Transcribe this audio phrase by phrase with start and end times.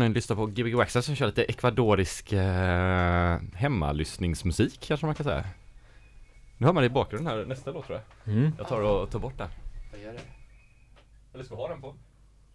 [0.00, 5.24] Ja, ni lyssnar på Gbg Waxxer som kör lite ekvadorisk eh, hemmalyssningsmusik kanske man kan
[5.24, 5.44] säga.
[6.58, 8.34] Nu hör man det i bakgrunden här, nästa låt tror jag.
[8.34, 8.52] Mm.
[8.58, 9.48] Jag tar och tar bort den.
[9.92, 10.20] Vad gör det?
[11.34, 11.94] Eller ska vi ha den på?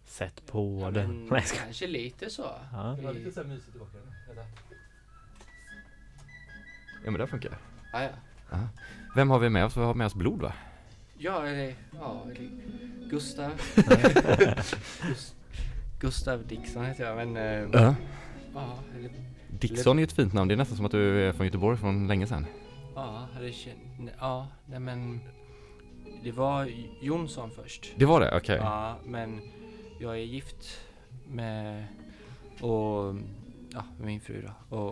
[0.04, 1.24] Sätt på Ja, den.
[1.26, 2.50] men, jag kanske lite så.
[2.72, 2.96] Ja.
[2.98, 4.14] Det var lite så här mysigt i bakgrunden.
[7.04, 7.58] Ja men det funkar.
[7.92, 8.58] Ah, ja.
[9.16, 9.76] Vem har vi med oss?
[9.76, 10.52] Vi har med oss Blod va?
[11.18, 12.50] Ja, eller, ja, eller
[13.10, 13.50] Gustav.
[15.02, 15.34] Gust-
[16.02, 17.94] Gustav Dixon heter jag, men eh, Ja.
[18.54, 19.10] ja, eller,
[19.50, 22.06] Dixon är ett fint namn, det är nästan som att du är från Göteborg från
[22.06, 22.46] länge sedan.
[22.94, 25.20] ja, eller, kän- ja, nej men
[26.22, 26.68] det var
[27.00, 27.92] Jonsson först.
[27.96, 28.36] Det var det?
[28.36, 28.56] Okej.
[28.56, 29.40] Ja, men
[30.00, 30.80] jag är gift
[31.28, 31.86] med,
[32.60, 33.14] och,
[33.72, 34.76] ja, med min fru då.
[34.76, 34.86] Och,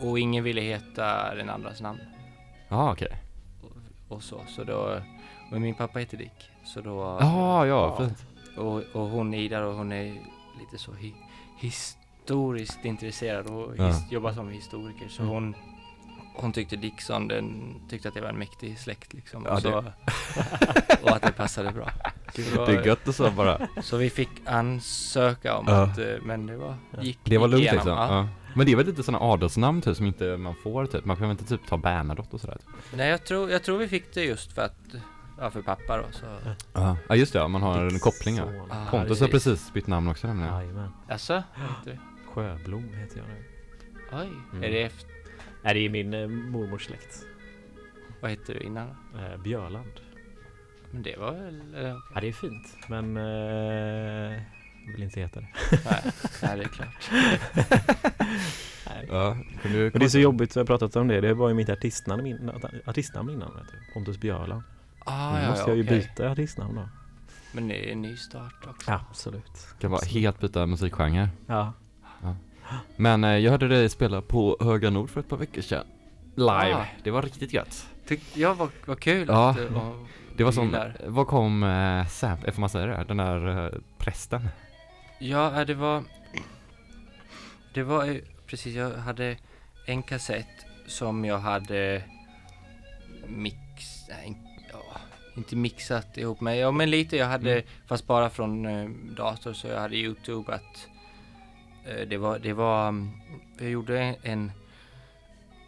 [0.00, 1.98] och, och ingen ville heta den andras namn.
[2.68, 3.16] Ja, okej.
[3.62, 4.40] och, och så.
[4.48, 5.00] Så då,
[5.52, 6.50] och min pappa heter Dick.
[6.64, 8.26] Så då, Ja, ja, fint.
[8.56, 10.04] Och, och hon Ida och hon är
[10.60, 11.14] lite så hi,
[11.58, 13.92] historiskt intresserad och Ja.
[14.10, 15.08] jobbar som historiker.
[15.08, 15.34] Så Mm.
[15.34, 15.54] hon,
[16.34, 19.44] hon tyckte Dickson, den tyckte att det var en mäktig släkt liksom.
[19.46, 19.72] Ja, och, så,
[21.02, 21.90] och att det passade bra.
[22.34, 23.68] Så, Det är gött och så bara.
[23.82, 25.82] så vi fick ansöka om Ja.
[25.82, 27.92] att, eh, men det var, gick Det var lugnt igenom, liksom.
[27.92, 28.28] Ja.
[28.56, 31.04] Men det är väl lite sådana adelsnamn typ som inte man får typ.
[31.04, 32.54] Man kan väl inte typ ta Bernadotte och sådär?
[32.56, 32.96] Typ.
[32.98, 34.78] Nej, jag tror, jag tror vi fick det just för att,
[35.42, 36.26] ja för pappa då så.
[36.72, 36.96] Ja.
[37.08, 37.38] ja, just det.
[37.38, 38.44] Ja, man har en koppling ja.
[38.70, 39.44] Ah, Pontus har precis.
[39.44, 40.54] precis bytt namn också nämligen.
[40.54, 40.90] Jajamän.
[41.08, 41.98] Alltså, vet du?
[42.32, 43.44] Sjöblom heter jag nu.
[44.12, 44.64] Oj, Mm.
[44.64, 45.10] är det efter,
[45.62, 47.26] Nej, det är min eh, mormors släkt.
[48.20, 49.18] vad hette du innan då?
[49.18, 49.92] Eh, Björland.
[50.90, 52.02] Men det var väl, eh, okej.
[52.14, 52.76] Ja, det är fint.
[52.88, 53.16] Men...
[53.16, 54.42] Eh,
[54.86, 55.48] jag vill inte heta det.
[55.84, 56.02] nej,
[56.42, 57.10] nej, det är klart.
[58.86, 59.06] Nej.
[59.10, 61.20] Ja, kan du Men det är så jobbigt, vi har pratat om det.
[61.20, 62.50] Det var ju mitt artistnamn, in,
[62.86, 63.54] artistnamn innan.
[63.56, 63.92] Vet du.
[63.94, 64.62] Pontus Björland.
[65.06, 66.88] Ah, Nu ja, måste ja, jag ju byta artistnamn då.
[67.52, 68.90] Men det är en ny start också.
[68.90, 69.66] Absolut.
[69.80, 71.28] kan vara helt byta musikgenre.
[71.46, 71.72] Ja.
[72.96, 75.86] Men eh, jag hörde dig spela på Höga Nord för ett par veckor sedan.
[76.34, 76.74] Live.
[76.74, 76.86] Ah.
[77.02, 77.86] Det var riktigt gött.
[78.06, 80.06] tyck, ja vad, vad kul Ja, att du och,
[80.36, 80.76] Det var som,
[81.06, 83.04] vad kom eh, Sam, får man säga det?
[83.08, 84.48] Den där eh, prästen?
[85.18, 86.02] Ja, det var...
[87.74, 89.36] Det var ju precis, jag hade
[89.86, 92.02] en kassett som jag hade
[93.26, 93.54] mix...
[94.08, 94.51] Nej, ja,
[95.36, 96.58] inte mixat ihop med.
[96.58, 97.16] Ja, men lite.
[97.16, 97.64] Jag hade, Mm.
[97.86, 100.88] fast bara från eh, dator, så jag hade Youtube att
[101.86, 103.10] eh, det var, det var, mm,
[103.58, 104.52] jag gjorde en,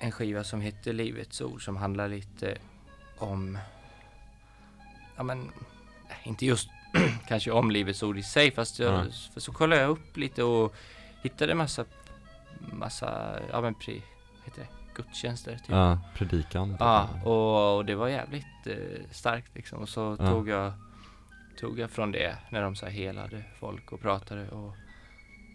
[0.01, 2.59] en skiva som hette Livets ord som handlar lite
[3.19, 3.59] om,
[5.17, 5.51] ja men,
[6.25, 6.69] inte just
[7.29, 9.05] kanske om Livets ord i sig, fast jag, Ja.
[9.35, 10.75] för så kollade jag upp lite och
[11.23, 11.85] hittade massa,
[12.73, 14.03] massa, ja men det,
[14.95, 15.69] gudstjänster typ.
[15.69, 16.77] Ja, predikan.
[16.81, 18.77] Ja, och, och det var jävligt eh,
[19.11, 19.79] starkt liksom.
[19.79, 20.27] Och så Ja.
[20.31, 20.73] tog, jag,
[21.61, 24.75] tog jag från det när de så här helade folk och pratade och,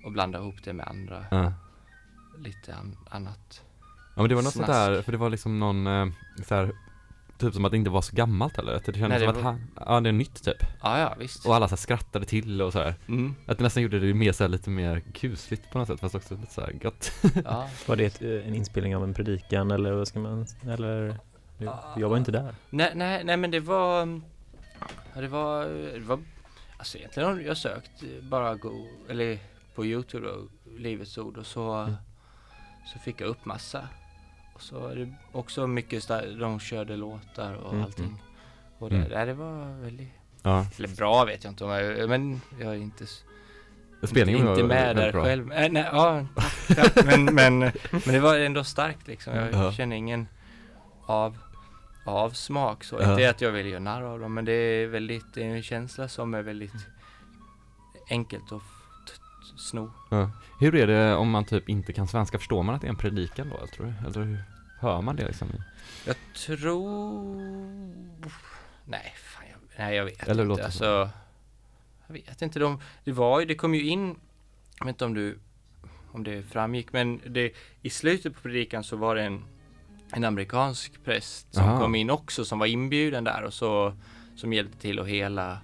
[0.06, 1.54] och blandade ihop det med andra, Ja.
[2.38, 3.64] lite an, annat.
[4.16, 6.08] Ja men det var något sånt där, för det var liksom någon eh,
[6.46, 6.72] så här,
[7.40, 9.30] Typ som att det inte var så gammalt heller, att det kändes Nej, det som
[9.30, 11.46] att var- han, ja det är nytt typ Ja, ja visst.
[11.46, 12.96] Och alla så här skrattade till och så här.
[13.08, 16.00] Mm, Att det nästan gjorde det mer så här, lite mer kusligt på något sätt
[16.00, 17.12] fast också lite så här gött
[17.46, 17.70] ja.
[17.88, 21.18] Var det ett, eh, en inspelning av en predikan eller vad ska man, eller?
[21.98, 22.56] Jag var inte där.
[22.70, 24.24] Nej, nej, nej men det var, mm,
[25.14, 26.20] det var, det var,
[26.78, 29.40] alltså egentligen har jag sökt bara go, eller
[29.76, 30.48] på Youtube då,
[30.78, 31.94] Livets ord och så, Mm.
[32.94, 33.88] så fick jag upp massa.
[34.60, 38.06] Och så är det också mycket, sta- de körde låtar och Mm, allting.
[38.06, 38.18] mm.
[38.78, 39.28] Och det, Mm.
[39.28, 40.12] det var väldigt,
[40.44, 43.06] Ja, eller bra vet jag inte om jag, men jag är inte,
[44.04, 45.24] spelningen inte, inte var med väldigt där bra.
[45.24, 45.52] själv.
[45.52, 46.26] Äh, nej, ja,
[46.68, 49.36] tack, men, men, men det var ändå starkt liksom.
[49.36, 49.72] Jag Ja.
[49.72, 50.28] känner ingen
[51.06, 51.38] av,
[52.06, 52.98] avsmak så.
[53.02, 53.12] Ja.
[53.12, 55.64] Inte att jag vill göra narr av dem, men det är väldigt, det är en
[55.64, 56.74] känsla som är väldigt
[58.10, 58.62] enkelt att
[59.58, 59.92] sno.
[60.12, 60.30] Ja.
[60.60, 62.96] Hur är det om man typ inte kan svenska, förstår man att det är en
[62.96, 64.08] predikan då tror du?
[64.08, 64.44] Eller hur
[64.80, 65.48] hör man det liksom?
[66.06, 67.36] Jag tror...
[68.86, 70.56] Nej, fan, jag, nej, jag vet Eller inte.
[70.56, 70.66] så.
[70.66, 71.10] Alltså,
[72.08, 72.60] jag vet inte.
[72.60, 74.16] De, det var ju, det kom ju in,
[74.80, 75.40] jag vet inte om du,
[76.12, 79.44] om det framgick, men det, i slutet på predikan så var det en,
[80.12, 81.80] en amerikansk präst som Aha.
[81.80, 83.94] kom in också, som var inbjuden där och så,
[84.36, 85.60] som hjälpte till att hela,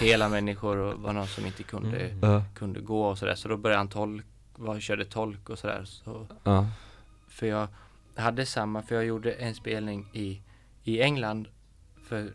[0.00, 2.42] hela människor och var någon som inte kunde, Mm.
[2.54, 3.34] Kunde gå och sådär.
[3.34, 4.26] Så då började han tolk,
[4.56, 5.84] var, körde tolk och sådär.
[5.84, 6.66] Så, ja,
[7.28, 7.68] för jag
[8.22, 10.42] hade samma, för jag gjorde en spelning i,
[10.84, 11.48] i England
[12.08, 12.32] för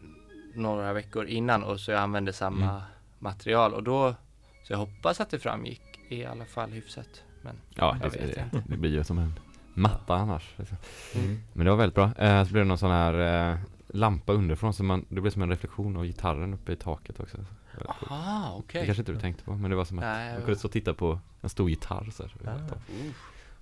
[0.56, 2.82] några veckor innan och så jag använde samma Mm.
[3.20, 4.16] material och då,
[4.64, 7.24] så jag hoppas att det framgick i alla fall hyfsat.
[7.42, 8.64] Men ja Jag det, vet det, inte.
[8.70, 9.40] det blir ju som en
[9.74, 10.78] matta annars liksom.
[11.16, 11.40] Mm.
[11.54, 12.12] Men det var väldigt bra.
[12.18, 13.58] Eh, så blev det någon sån här eh,
[13.88, 17.38] lampa underifrån så man, det blev som en reflektion av gitarren uppe i taket också.
[17.38, 18.12] Väldigt coolt.
[18.12, 18.86] aha, Det okej.
[18.86, 20.72] kanske inte du tänkte på, men det var som att Nej, man kunde stå och
[20.72, 22.34] titta på en stor gitarr så här.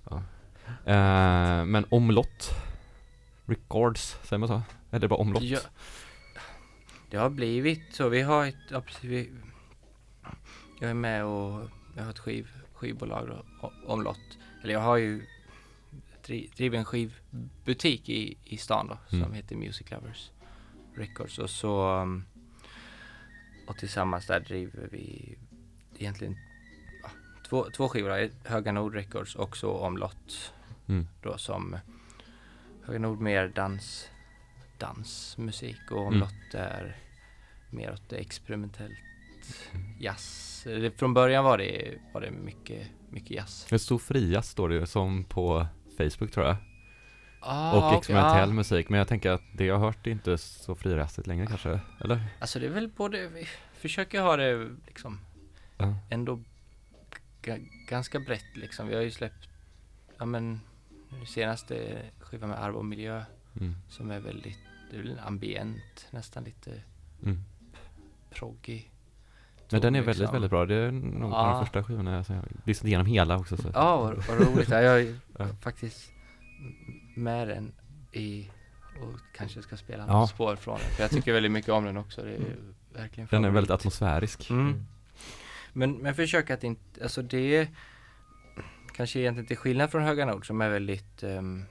[0.04, 0.20] Ah.
[0.86, 2.50] Eh, men omlott
[3.46, 4.62] Records, säger man så?
[4.90, 5.42] Är det bara omlott?
[5.42, 5.60] Ja,
[7.10, 8.08] det har blivit så.
[8.08, 9.30] Vi har ett, ja, precis, vi,
[10.80, 14.38] jag är med och jag har ett skiv, skivbolag då, omlott.
[14.62, 15.26] Eller jag har ju
[16.26, 19.32] dri, driver en skivbutik i, i stan då som Mm.
[19.32, 20.30] heter Music Lovers
[20.96, 22.24] Records och så um,
[23.66, 25.36] och tillsammans där driver vi
[25.98, 26.36] egentligen
[27.02, 27.10] ja,
[27.48, 27.94] två, två.
[27.94, 30.52] Ett Höga Nord Records och så omlott
[30.92, 31.08] Mm.
[31.22, 31.76] då som
[32.84, 34.08] Höga Nord mer dans,
[34.78, 36.06] dansmusik och Mm.
[36.12, 36.96] omlott är
[37.70, 38.98] mer åt det experimentellt
[39.98, 40.62] jazz.
[40.64, 43.66] Det, från början var det, var det mycket, mycket jazz.
[43.70, 45.66] Det stod fria står det ju som på
[45.98, 46.56] Facebook tror jag
[47.44, 48.52] Ah, Och experimentell ah.
[48.52, 51.80] musik Men jag tänker att det jag har hört är inte så frirastigt längre kanske
[52.00, 52.24] Eller?
[52.38, 55.20] Alltså det är väl både, vi försöker ha det liksom
[55.78, 55.94] Ja.
[56.10, 56.40] ändå
[57.42, 58.88] ga- ganska brett liksom.
[58.88, 59.48] Vi har ju släppt,
[60.18, 60.60] ja men
[61.26, 63.22] senaste skivan med Arv och miljö
[63.60, 63.74] Mm.
[63.88, 64.58] som är väldigt,
[64.92, 66.82] är ambient, nästan lite
[67.22, 67.44] Mm.
[68.30, 68.82] proggy.
[69.70, 70.32] Men den är väldigt, liksom.
[70.32, 71.52] väldigt bra Det är nog en av Ja.
[71.58, 73.70] de första skivorna jag har lyssnat igenom hela också så.
[73.74, 74.68] Ja, vad, vad roligt.
[74.68, 75.46] Ja, jag är Ja.
[75.60, 76.12] faktiskt
[77.16, 77.72] med den
[78.12, 78.50] i
[79.02, 80.12] och kanske ska spela Ja.
[80.20, 80.88] något spår från den.
[80.90, 82.22] För jag tycker väldigt mycket om den också.
[82.22, 82.56] Det är
[82.92, 84.86] verkligen Den är väldigt atmosfärisk Mm.
[85.72, 87.68] Men, men försök att inte, alltså det är
[88.92, 91.64] kanske egentligen till skillnad från Höga Nord som är väldigt, ehm,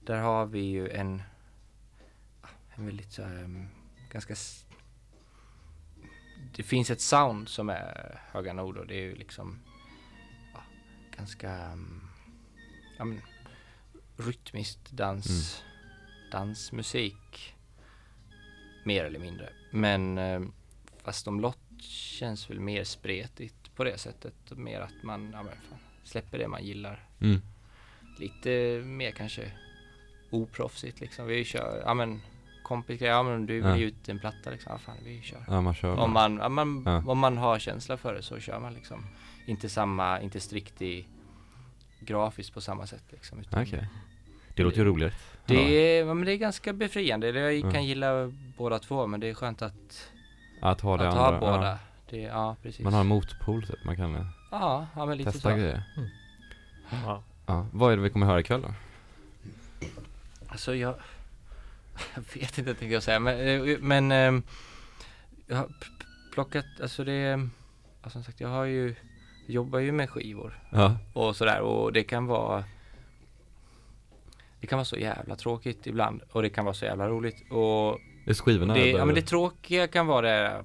[0.00, 1.22] där har vi ju en,
[2.74, 3.68] en väldigt så här, ehm,
[4.10, 4.34] ganska,
[6.56, 9.58] det finns ett sound som är Höga Nord och det är ju liksom
[10.54, 10.62] ja,
[11.16, 12.00] ganska, ehm,
[12.98, 13.20] ja men
[14.16, 15.62] rytmiskt dans,
[16.32, 17.54] dansmusik
[18.84, 19.52] mer eller mindre.
[19.70, 20.52] Men ehm,
[21.02, 24.34] fast om lott känns väl mer spretigt på det sättet.
[24.50, 25.78] Mer att man ja, men fan,
[26.10, 27.04] släpper det man gillar.
[27.20, 27.40] mm.
[28.18, 29.50] Lite mer kanske
[30.30, 31.26] oproffsigt liksom.
[31.26, 32.20] Vi kör, ja men
[32.62, 35.44] kompisgrejer, ja men du vill ge ut en platta liksom, ja fan vi kör.
[35.48, 35.96] Ja, man kör.
[35.98, 37.02] Om man, ja, man, Ja.
[37.06, 39.04] om man har känsla för det så kör man liksom.
[39.46, 41.06] Inte samma, inte strikt i
[42.00, 43.40] grafiskt på samma sätt liksom.
[43.40, 43.86] utan Okej.
[44.56, 45.14] Det låter ju roligt.
[45.46, 46.14] Det Ja.
[46.14, 47.30] men det är ganska befriande.
[47.30, 47.70] Jag Ja.
[47.70, 50.10] kan gilla båda två men det är skönt att,
[50.62, 51.38] Att ha det att andra.
[51.38, 51.66] ha båda.
[51.70, 51.78] Ja.
[52.10, 52.80] Det, ja precis.
[52.84, 55.56] Man har en motpol typ, man kan ja, ja men lite testa så.
[55.56, 55.82] grejer.
[57.04, 57.22] Ja.
[57.46, 57.66] Ja.
[57.72, 58.74] Vad är det vi kommer höra ikväll då?
[60.48, 60.94] Alltså jag,
[62.14, 64.42] jag vet inte tänkte jag säga men, eh, men ehm,
[65.46, 65.68] jag har
[66.34, 67.48] plockat, alltså det,
[68.02, 68.94] ja, som sagt jag har ju,
[69.46, 70.96] jobbar ju med skivor Ja.
[71.12, 72.64] och sådär och det kan vara
[74.60, 77.98] det kan vara så jävla tråkigt ibland och det kan vara så jävla roligt och
[78.24, 78.98] Det är skivorna det, eller?
[78.98, 80.64] ja men det tråkiga kan vara det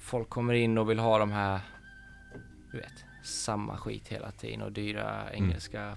[0.00, 1.60] Folk kommer in och vill ha de här
[2.72, 5.44] Du vet Samma skit hela tiden och dyra Mm.
[5.44, 5.96] engelska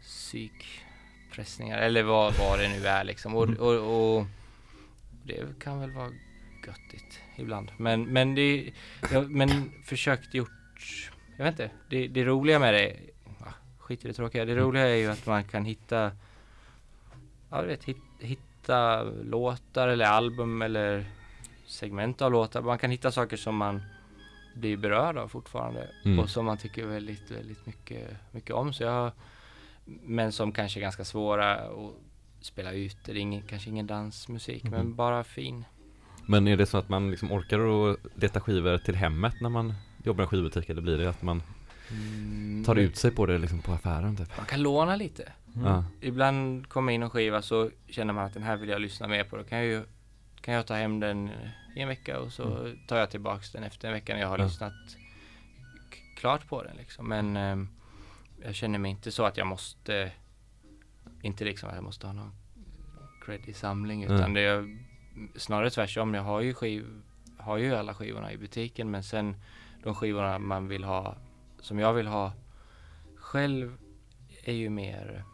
[0.00, 3.56] Psykpressningar eller vad, vad det nu är liksom och, Mm.
[3.60, 4.26] och, och
[5.26, 6.10] Det kan väl vara
[6.66, 8.72] göttigt ibland men men det
[9.12, 12.96] Jag men försökt gjort Jag vet inte Det, det roliga med det
[13.78, 14.64] Skit i det tråkiga Det Mm.
[14.64, 16.12] roliga är ju att man kan hitta
[17.50, 21.04] Ja du vet hit, hitta låtar eller album eller
[21.66, 22.62] segment av låtar.
[22.62, 23.82] Man kan hitta saker som man
[24.54, 26.18] blir berörd av fortfarande Mm.
[26.18, 28.72] och som man tycker väldigt, väldigt mycket, mycket om.
[28.72, 29.12] Så jag,
[29.84, 31.94] men som kanske är ganska svåra att
[32.40, 32.96] spela ut.
[33.04, 34.72] Det är ingen, kanske ingen dansmusik Mhm.
[34.72, 35.64] men bara fin.
[36.26, 39.74] Men är det så att man liksom orkar att leta skivor till hemmet när man
[40.04, 41.42] jobbar i en skivbutik eller blir det att man
[41.90, 44.36] Mm, tar ut sig på det liksom på affären typ?
[44.36, 45.32] Man kan låna lite.
[45.56, 45.82] Mm.
[46.00, 49.24] Ibland kommer in en skiva så känner man att den här vill jag lyssna mer
[49.24, 49.36] på.
[49.36, 49.82] Då kan jag ju
[50.40, 51.30] kan jag ta hem den
[51.74, 54.38] i en vecka och så tar jag tillbaks den efter en vecka när jag har
[54.38, 54.44] Ja.
[54.44, 54.72] lyssnat
[56.16, 57.08] klart på den liksom.
[57.08, 57.68] Men ehm,
[58.42, 60.10] jag känner mig inte så att jag måste
[61.22, 62.32] inte liksom att jag måste ha någon
[63.24, 64.34] creddig samling utan Mm.
[64.34, 64.78] det är
[65.38, 66.14] snarare tvärtom.
[66.14, 66.86] Jag har ju skiv,
[67.38, 69.36] har ju alla skivorna i butiken men sen
[69.82, 71.16] de skivorna man vill ha
[71.60, 72.32] som jag vill ha
[73.16, 73.76] själv
[74.44, 75.24] är ju mer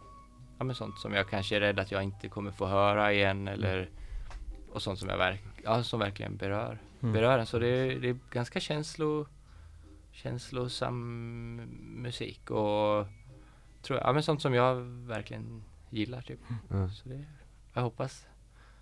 [0.59, 3.49] ja, men sånt som jag kanske är rädd att jag inte kommer få höra igen
[3.49, 3.89] eller
[4.73, 7.13] och sånt som jag verk, ja, som verkligen berör, Mm.
[7.13, 7.47] berör en.
[7.47, 9.27] Så det är, det är ganska känslo,
[10.13, 11.57] känslosam
[12.03, 13.07] musik och
[13.83, 14.75] tror jag, ja, men sånt som jag
[15.07, 16.41] verkligen gillar typ.
[16.71, 16.89] Ja.
[16.91, 17.25] Så det,
[17.75, 18.27] jag hoppas,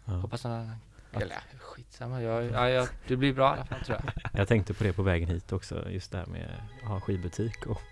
[0.04, 0.12] Ja.
[0.12, 0.70] hoppas annan
[1.12, 4.12] eller ja, skitsamma, jag, ja, jag, det blir bra i alla fall tror jag.
[4.40, 6.50] Jag tänkte på det på vägen hit också, just det här med
[6.82, 7.82] att ha skivbutik och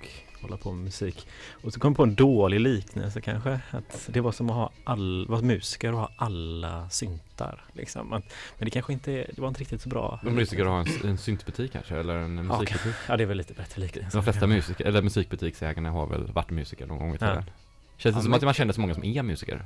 [0.47, 1.27] hålla på med musik.
[1.51, 4.71] Och så kom jag på en dålig liknelse kanske, att det var som att ha
[4.85, 7.65] all, vara musiker och ha alla syntar.
[7.73, 8.09] Liksom.
[8.09, 8.23] Men
[8.59, 10.21] det kanske inte, det var inte riktigt så bra.
[10.25, 12.95] De musiker har en, en syntbutik kanske eller en Ja, musikbutik?
[13.09, 14.17] Ja, det är väl lite bättre liknelse.
[14.19, 17.45] De flesta musiker, eller musikbutiksägarna har väl varit musiker någon gång i tiden?
[17.47, 17.53] Ja.
[17.97, 19.65] Känns det Ja, som men- att man känner så många som är musiker?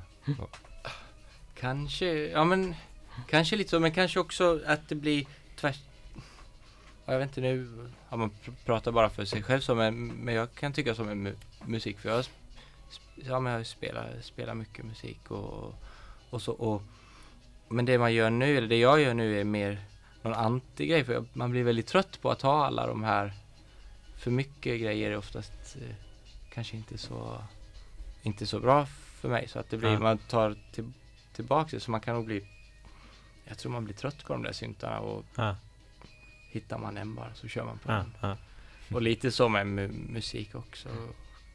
[1.60, 2.74] Kanske, ja men
[3.28, 5.24] kanske lite så men kanske också att det blir
[5.60, 5.89] tvärs ja,
[7.10, 7.68] Jag vet inte nu,
[8.10, 11.08] ja, man pr- pratar bara för sig själv så men, men jag kan tycka som
[11.08, 11.34] en mu
[11.66, 12.24] musik för jag,
[13.14, 15.74] ja, men jag spelar, spelar mycket musik och,
[16.30, 16.82] och så och
[17.68, 19.80] Men det man gör nu, eller det jag gör nu är mer
[20.22, 23.32] någon anti-grej för jag, man blir väldigt trött på att ha alla de här
[24.16, 25.94] För mycket grejer är oftast eh,
[26.52, 27.42] kanske inte så
[28.22, 28.86] Inte så bra
[29.20, 29.98] för mig så att det blir, Ja.
[29.98, 30.92] man tar till,
[31.32, 32.44] tillbaka det så man kan nog bli
[33.44, 35.56] Jag tror man blir trött på de där syntarna och Ja,
[36.50, 38.12] hittar man en bara så kör man på ja, den.
[38.20, 38.36] ja.
[38.94, 40.88] Och lite så med mu- musik också.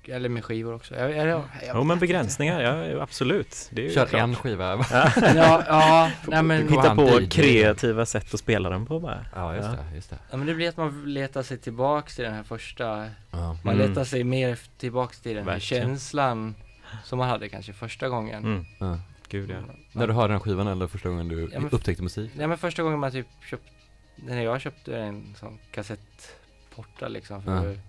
[0.08, 0.96] Eller med skivor också.
[0.96, 3.70] Jag, jag, jag, jag Jo men begränsningar, ja absolut.
[3.72, 4.22] Det är ju Kör klart.
[4.22, 4.86] en skiva?
[4.92, 5.12] Ja,
[5.68, 7.28] ja, nej men, Hitta på DJ.
[7.30, 9.26] kreativa sätt att spela den på bara.
[9.36, 9.76] Ja, just Ja.
[9.90, 10.18] det, just det.
[10.32, 12.86] ja, men det blir att man letar sig tillbaks till den här första
[13.32, 13.58] Ja.
[13.64, 13.90] Man Mm.
[13.90, 15.84] letar sig mer tillbaks till den här Verkligen.
[15.88, 16.56] känslan
[17.04, 18.44] som man hade kanske första gången.
[18.44, 19.00] Mm, Ja.
[19.30, 19.56] gud ja.
[19.92, 22.32] När du hörde den skivan eller första gången du Ja, men- upptäckte musik?
[22.36, 23.70] Nej men första gången man typ köpte,
[24.16, 27.80] när jag köpte en sån kassettporta liksom för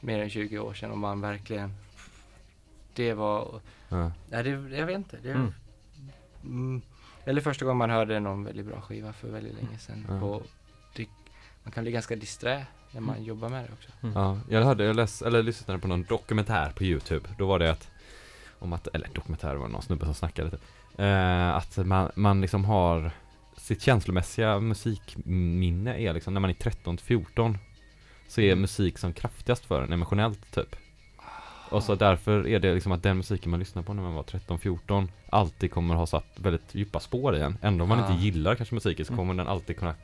[0.00, 1.74] mer än 20 år sedan och man verkligen
[2.94, 4.12] Det var, Ja.
[4.30, 5.16] nej det, jag vet inte.
[5.22, 5.52] Det, Mm.
[6.44, 6.82] mm.
[7.24, 10.06] Eller första gången man hörde någon väldigt bra skiva för väldigt länge sedan.
[10.08, 10.20] Ja.
[10.22, 10.42] Och
[10.96, 11.06] det,
[11.62, 13.90] man kan bli ganska disträ när man jobbar med det också.
[14.14, 17.28] Ja, jag hörde, jag läs, eller lyssnade på någon dokumentär på Youtube.
[17.38, 17.90] Då var det att,
[18.58, 20.60] om att, eller dokumentär var det någon snubbe som snackade typ.
[20.96, 23.10] Eh, att man, man liksom har
[23.56, 27.58] sitt känslomässiga musikminne är liksom när man är 13 till 14
[28.28, 28.60] så är Mm.
[28.60, 30.76] musik som kraftigast för en emotionellt typ.
[31.70, 34.22] Och så därför är det liksom att den musiken man lyssnar på när man var
[34.22, 37.58] 13-14 alltid kommer ha satt väldigt djupa spår i en.
[37.62, 38.10] Ändå om man Ah.
[38.12, 39.18] inte gillar kanske musiken så Mm.
[39.18, 39.94] kommer den alltid kunna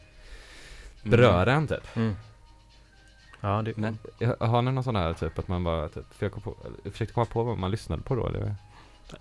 [1.02, 1.96] beröra en typ.
[1.96, 2.14] Mm.
[3.40, 3.98] Ja, det, Men-
[4.40, 7.14] Har ni någon sån här typ att man bara, typ, för jag, på, jag försökte
[7.14, 8.54] komma på vad man lyssnade på då eller?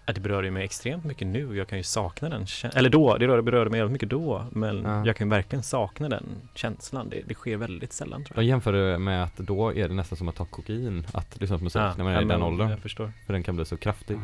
[0.05, 1.57] Det berör ju mig extremt mycket nu.
[1.57, 4.45] Jag kan ju sakna den Eller då, det rör- berörde mig väldigt mycket då.
[4.51, 5.05] Men Ja.
[5.05, 7.09] jag kan ju verkligen sakna den känslan.
[7.09, 8.49] Det, det sker väldigt sällan tror Jag jag.
[8.49, 11.63] jämför det med att då är det nästan som att ta kokain, att lyssna på
[11.63, 12.69] musik Ja, när man är ja, i den åldern.
[12.69, 13.11] Jag förstår.
[13.25, 14.19] För den kan bli så kraftig.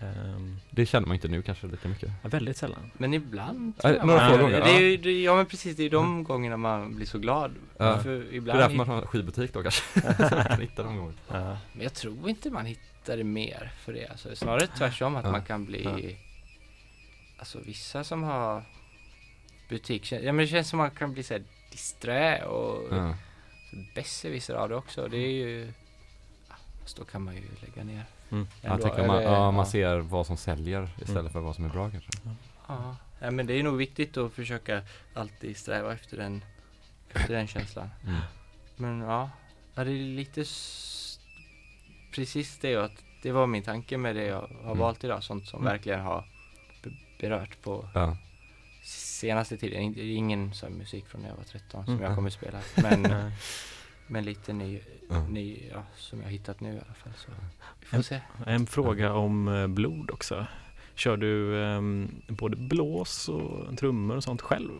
[0.00, 2.10] Ehm, Det känner man inte nu kanske lika mycket.
[2.22, 2.90] ja, väldigt sällan.
[2.94, 5.90] Men ibland jag några få gånger, det är ju, det, Ja men precis, det är
[5.90, 7.50] de gångerna man blir så glad.
[7.78, 7.98] Ja.
[7.98, 9.82] För Det är ibland därför man har skivbutik då kanske.
[10.00, 10.00] så
[10.34, 11.16] man kan hitta de gångerna.
[11.28, 11.56] Ja.
[11.72, 14.06] Men jag tror inte man hittar det mer för det.
[14.06, 15.30] Alltså, snarare tvärtom att Ja.
[15.30, 16.16] man kan bli Ja.
[17.38, 18.62] Alltså vissa som har
[19.68, 23.14] butik, ja men det känns som man kan bli såhär disträ och Ja.
[23.94, 25.08] besserwisser av det också.
[25.08, 25.72] Det är ju
[26.82, 28.04] Fast då kan man ju lägga ner.
[28.30, 28.48] Mm.
[28.62, 31.32] Jag ändå, tänker man, eller- ja, man ser vad som säljer istället Mm.
[31.32, 32.10] för vad som är bra kanske.
[32.68, 32.96] Ja.
[33.20, 34.82] ja men det är nog viktigt att försöka
[35.14, 36.44] alltid sträva efter den,
[37.14, 37.90] efter den känslan.
[38.04, 38.20] Mm.
[38.76, 39.30] Men ja,
[39.74, 39.84] det är
[40.16, 40.44] lite
[42.18, 44.78] precis det att det var min tanke med det jag har Mm.
[44.78, 45.22] valt idag.
[45.22, 45.72] Sånt som Mm.
[45.72, 46.24] verkligen har
[46.82, 48.16] be- berört på Ja.
[48.84, 49.92] senaste tiden.
[49.92, 52.04] Det är ingen sån musik från när jag var 13 som Mm.
[52.06, 52.58] jag kommer spela.
[52.76, 53.02] Men,
[54.06, 54.80] men lite ny,
[55.28, 57.12] ny ja, som jag har hittat nu i alla fall.
[57.16, 57.30] Så
[57.80, 58.20] vi får se.
[58.46, 60.46] En fråga om eh, blod också.
[60.94, 64.70] Kör du ehm, både blås och trummor och sånt själv?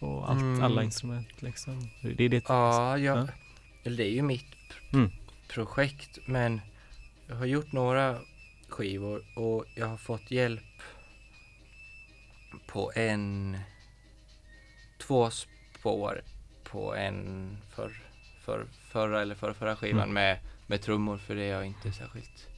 [0.00, 0.62] Och allt, Mm.
[0.62, 1.88] alla instrument liksom?
[2.02, 2.44] Det är det.
[2.48, 3.18] Ja, jag,
[3.82, 3.90] Ja.
[3.90, 4.44] det är ju mitt
[4.92, 5.10] Mm.
[5.54, 6.60] Projekt men
[7.28, 8.18] jag har gjort några
[8.68, 10.62] skivor och jag har fått hjälp
[12.66, 13.58] på en
[14.98, 16.22] två spår
[16.64, 18.02] på en för,
[18.44, 20.14] för förra eller för förra skivan Mm.
[20.14, 22.48] med, med trummor för det är jag inte särskilt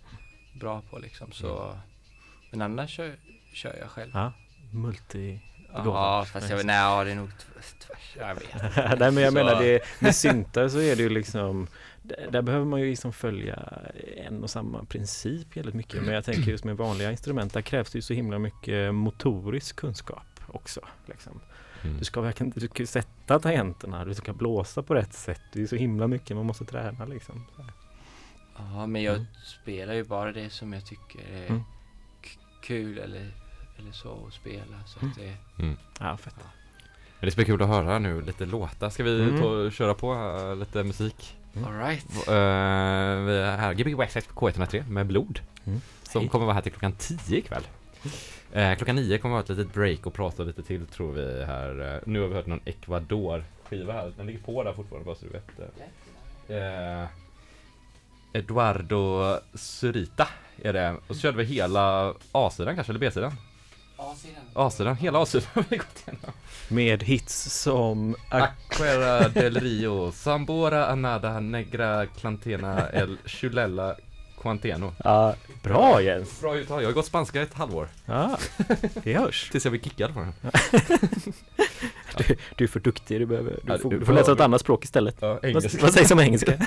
[0.61, 1.79] bra på liksom så
[2.51, 3.17] men annars kör,
[3.55, 4.11] kör jag själv.
[4.15, 4.33] Ja,
[4.73, 5.41] multi...
[5.75, 8.55] Ja, fast jag nej, det är nog tv- tvärs, jag vet.
[9.01, 11.67] Nej men jag Så- menar det, med syntar så är det ju liksom
[12.03, 13.69] där, där behöver man ju liksom följa
[14.17, 17.91] en och samma princip väldigt mycket Men jag tänker just med vanliga instrument där krävs
[17.93, 21.41] det ju så himla mycket motorisk kunskap också liksom.
[21.83, 21.99] Mm.
[21.99, 25.67] Du ska verkligen du ska sätta tangenterna, du ska blåsa på rätt sätt Det är
[25.67, 27.45] så himla mycket man måste träna liksom
[28.57, 29.27] Ja, men jag Mm.
[29.45, 31.63] spelar ju bara det som jag tycker är Mm.
[32.63, 33.31] kul eller,
[33.79, 34.85] eller så att spela.
[34.87, 35.11] Så Mm.
[35.11, 35.37] att det,
[36.01, 36.35] Ja, fett
[37.21, 38.91] Men Det ska bli kul att höra nu lite låtar.
[38.91, 39.41] Ska vi Mm.
[39.41, 41.37] ta och köra på äh, lite musik?
[41.57, 41.69] Mm.
[41.69, 42.07] all right.
[42.29, 45.41] Uh, vi är här, Gbg West på K103 med Blod.
[45.65, 45.81] Mm.
[46.03, 46.29] Som Hej.
[46.29, 47.63] kommer vara här till klockan 10 ikväll.
[48.53, 51.95] Eh, klockan 9 kommer vara ett litet break och prata lite till tror vi här.
[51.95, 54.13] Eh, nu har vi hört någon Ecuador-skiva här.
[54.17, 55.51] Den ligger på där fortfarande bara så du vet.
[58.33, 60.29] Eduardo Zurita
[60.63, 60.97] är det.
[61.09, 63.33] Och så körde vi hela A-sidan kanske, eller B-sidan?
[64.55, 66.31] A-sidan, hela A-sidan har vi gått igenom.
[66.69, 73.97] Med hits som Aquera del Rio, Sambora Anada Negra Clantena El Chulella
[74.43, 74.93] Quanteno.
[75.05, 76.41] Ja, bra Jens!
[76.41, 77.89] Bra uttal, jag har gått spanska ett halvår.
[78.07, 78.39] Ja,
[79.03, 80.51] det hörs Tills jag blev kickad från den.
[82.17, 84.41] du, du är för duktig, du, behöver, Ja, du, får, du du får läsa ett
[84.41, 85.79] annat språk istället Ja, Vad, engelska.
[85.83, 86.53] vad sägs om engelska?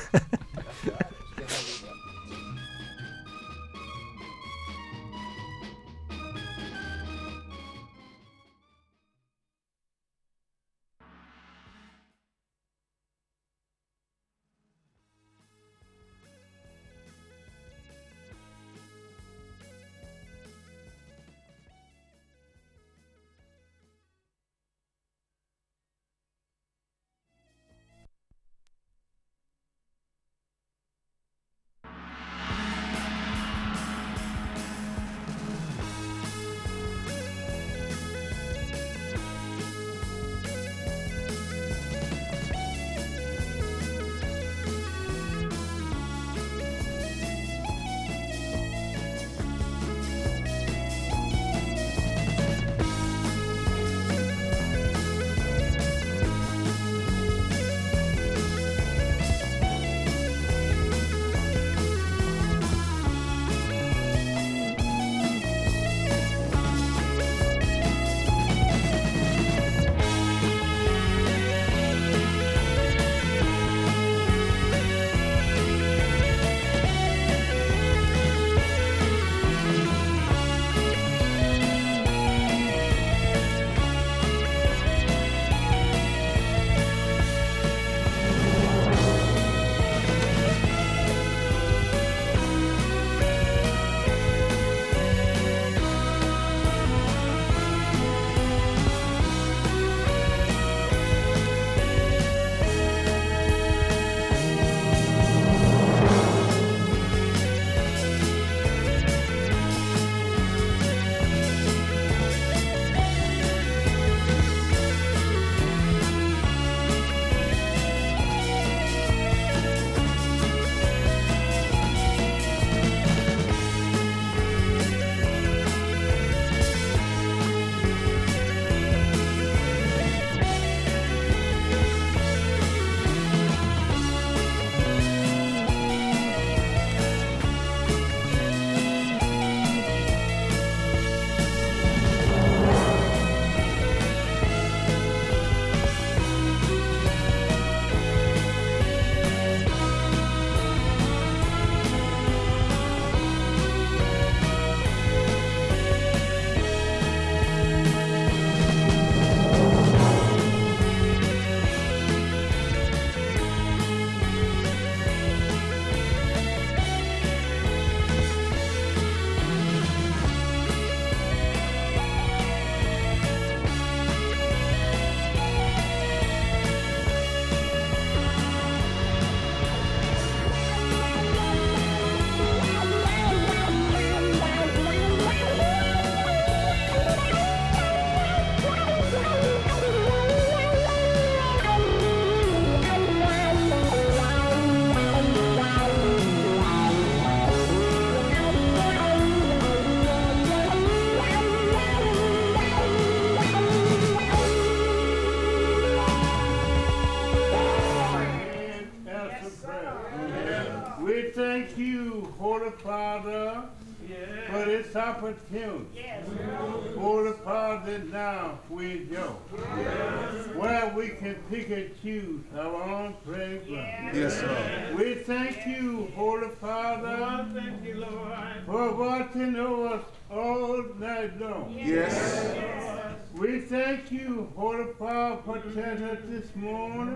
[228.66, 231.76] for watching over us all night long.
[231.78, 233.16] Yes.
[233.36, 237.16] We thank you, Holy Father, for telling us this morning.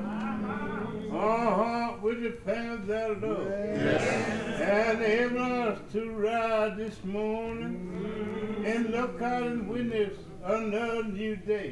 [1.12, 3.48] Uh-huh, with the panels of love.
[3.48, 11.72] And able us to rise this morning and look out and witness another new day.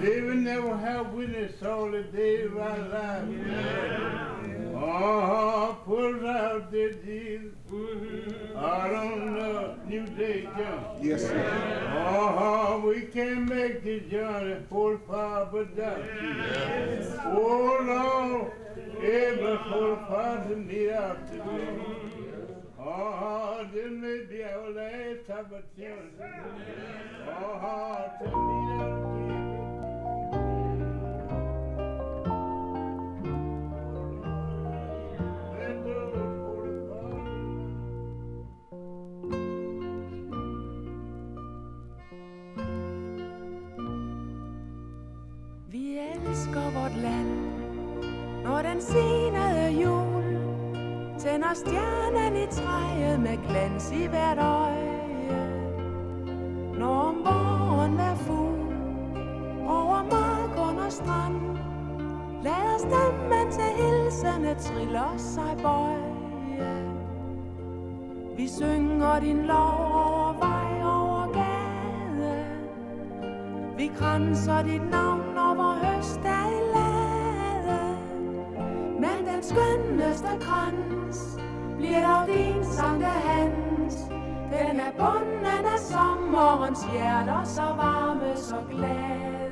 [0.00, 4.30] They will never have witnessed all the days of our life.
[4.74, 7.52] Uh-huh, put out the Jesus.
[8.56, 10.96] I don't know, new day John.
[11.00, 11.38] Yes, sir.
[11.96, 16.02] Uh-huh, we can't make the journey full far but down.
[17.24, 18.52] Oh Lord,
[19.02, 21.78] every full far to meet out today.
[22.78, 26.24] Uh-huh, this may be our last opportunity.
[27.28, 29.13] Uh-huh, to meet out
[46.12, 47.32] elsker vort land,
[48.44, 50.24] når den senede jul
[51.18, 54.94] tænder stjernen i træet med glans i hvert øje.
[56.78, 58.74] Når om våren er fugl
[59.68, 61.40] over mark under strand,
[62.42, 66.14] lader stemmen til hilsene triller sig bøje.
[68.36, 70.63] Vi synger din lov over vej
[73.76, 77.96] Vi kranser dit navn over høst är i lade
[79.00, 81.38] Men den skønneste krans
[81.76, 83.94] Bliver dog din sankte Hans
[84.52, 89.50] Den er bunden af sommerens hjerter Så varme, så glade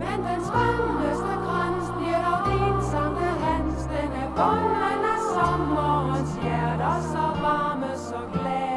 [0.00, 7.00] Men den skønneste krans Bliver dog din sankte Hans Den er bunden af sommerens hjerter
[7.12, 8.73] Så varme, så glade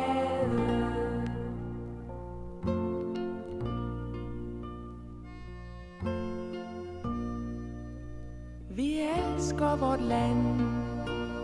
[8.78, 10.62] Vi älskar vårt land,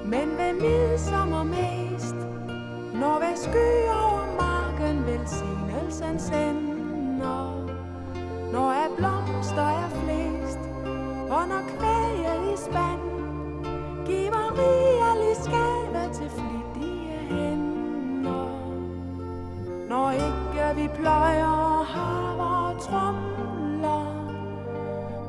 [0.05, 2.15] men vem midsommar mest,
[2.93, 7.67] når ved sky over marken velsignelsen sender.
[8.51, 10.59] Når er blomster er flest,
[11.29, 13.01] og når kvæget i spand,
[14.05, 18.49] giver rigelig skade til flittige hænder.
[19.89, 24.12] Når ikke vi pløjer och har vores tromler,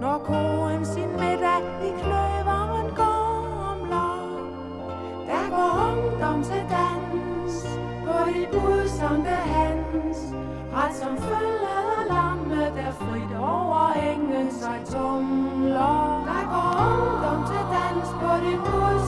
[0.05, 4.17] når koen sin middag i kløveren gomler
[5.29, 7.55] Der går ungdom til dans
[8.07, 8.88] På de bud
[9.53, 10.19] hans
[10.75, 16.01] Ret som følger lamme Der frit over engen sig tumler.
[16.31, 18.99] Der går ungdom til dans På de bud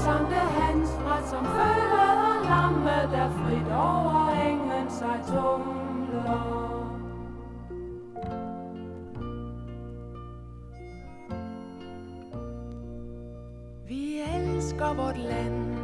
[0.58, 2.12] hans Ret som følger
[2.50, 6.65] lamme Der frit over engen sig tumler.
[14.76, 15.76] Elsker vort land,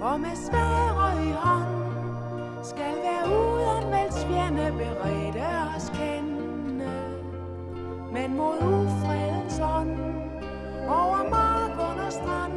[0.00, 6.90] og med svære i hånd skal være uden veldsfjende beredte os kende.
[8.12, 9.98] Men mod ufredens ånd,
[10.88, 12.52] over mark under strand,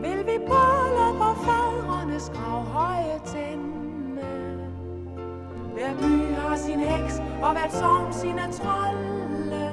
[0.00, 4.22] vil vi bolle på fædrenes gravhøje tænde.
[5.74, 9.70] Hver by har sin heks, og hvert sogn sine trolde.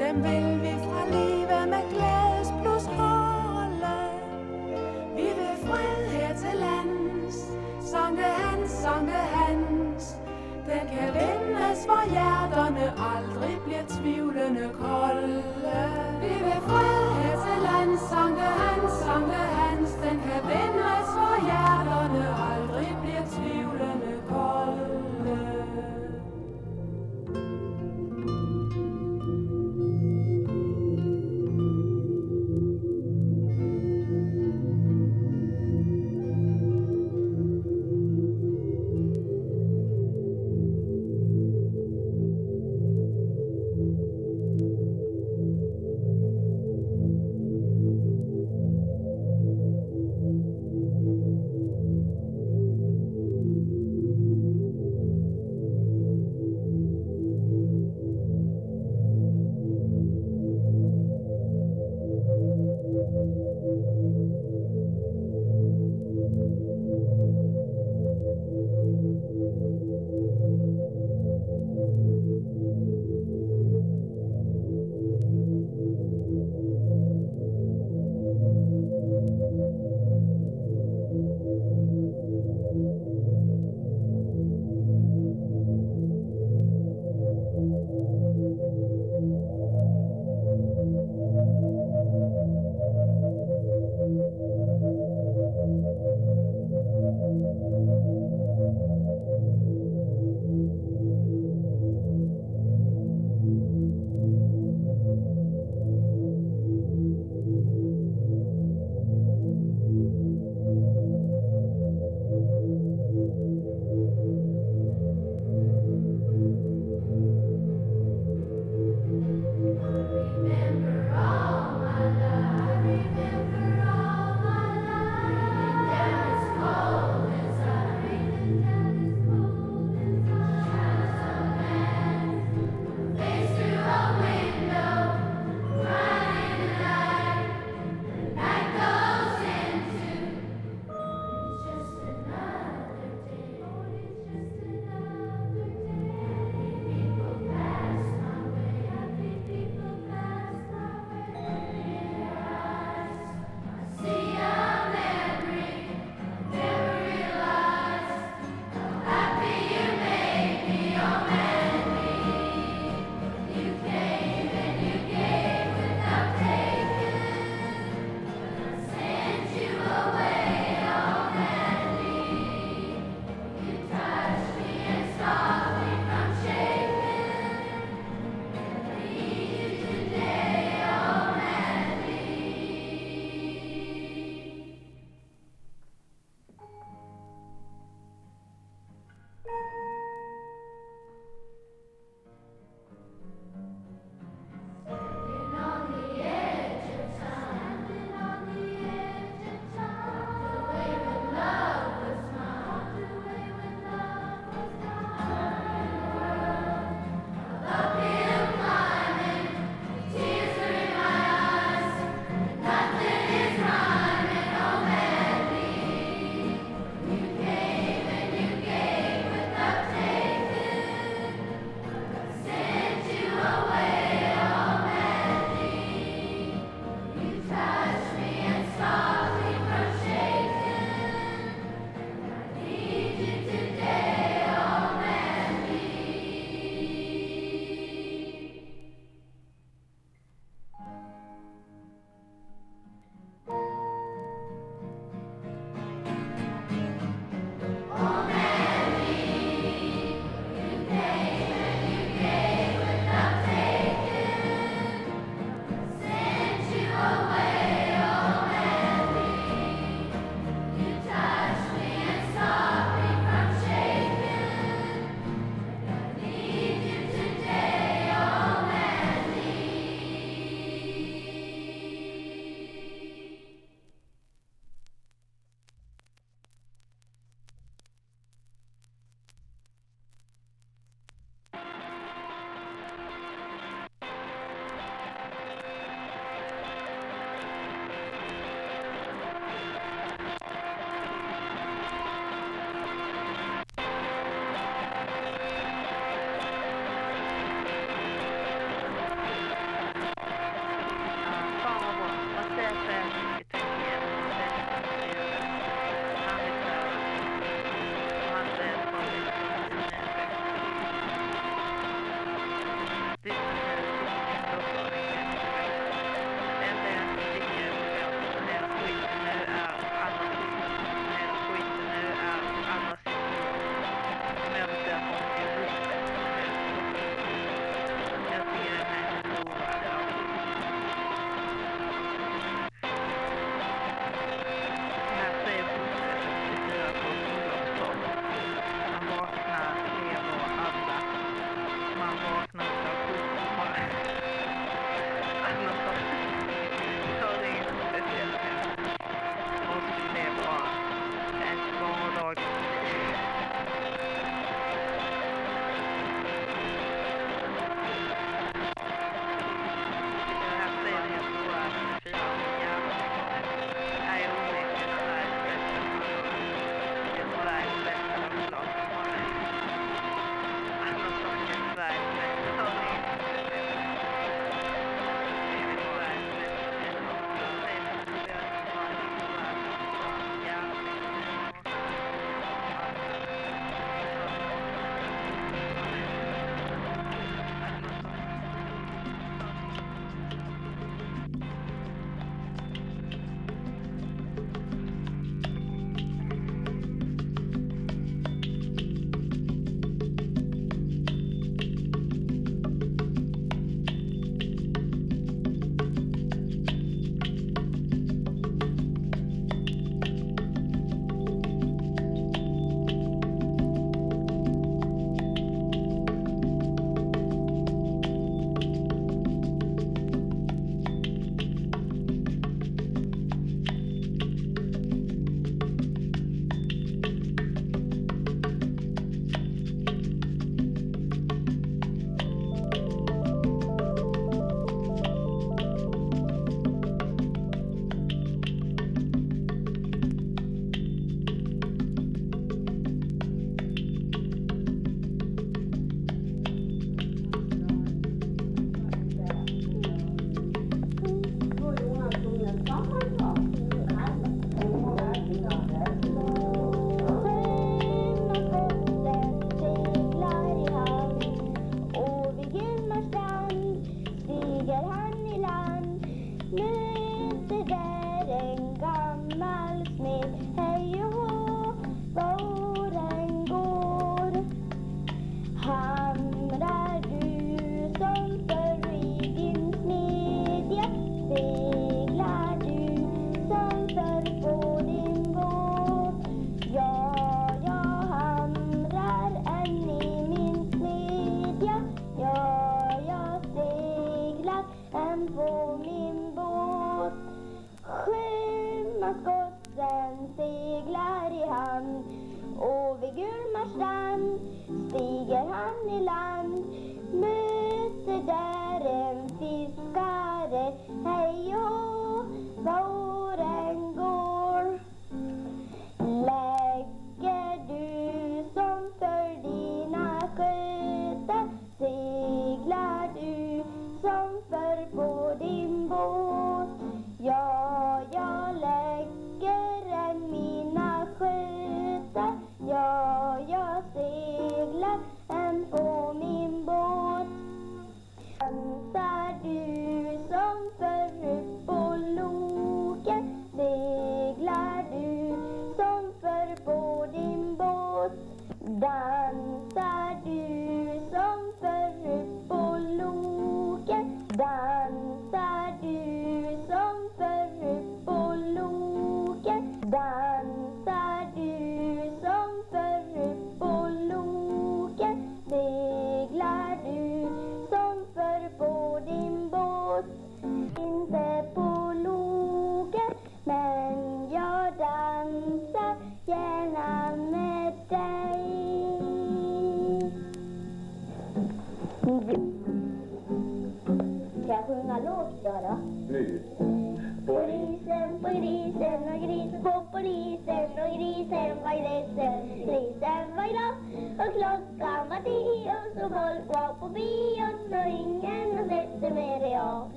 [0.00, 1.41] Dem vil vi fra livet
[10.88, 15.51] kan vändas, för hjärtan, aldrig blir tvivlende kolde.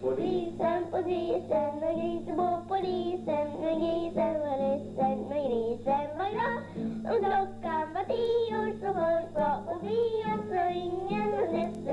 [0.00, 6.62] Polisen, polisen och grisen på polisen och grisen var ledsen och grisen var glad
[7.12, 11.30] och klockan var tio så var på bio så ingen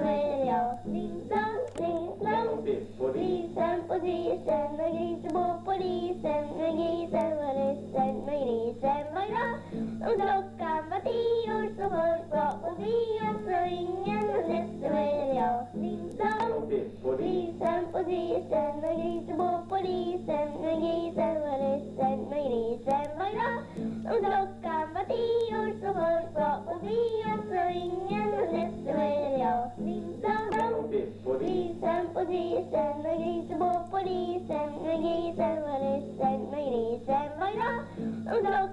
[0.04, 0.84] mer än jag.
[0.84, 2.66] Pling plong!
[2.98, 9.56] Polisen, polisen och grisen på polisen och grisen var ledsen och grisen var glad
[10.08, 14.28] och klockan var tio så folk var på bio så ingen
[14.82, 15.72] det mer jag.
[15.72, 16.70] Pling plong!
[17.04, 23.58] Polisen, polisen och grisen på polisen och grisen var ledsen och grisen var glad
[24.14, 28.32] och klockan var tio så folk var på bio så ingen
[28.86, 29.76] det mer jag.
[29.76, 30.92] Pling plong!
[31.24, 38.73] Polisen, polisen och grisen på polisen och grisen var ledsen och grisen var glad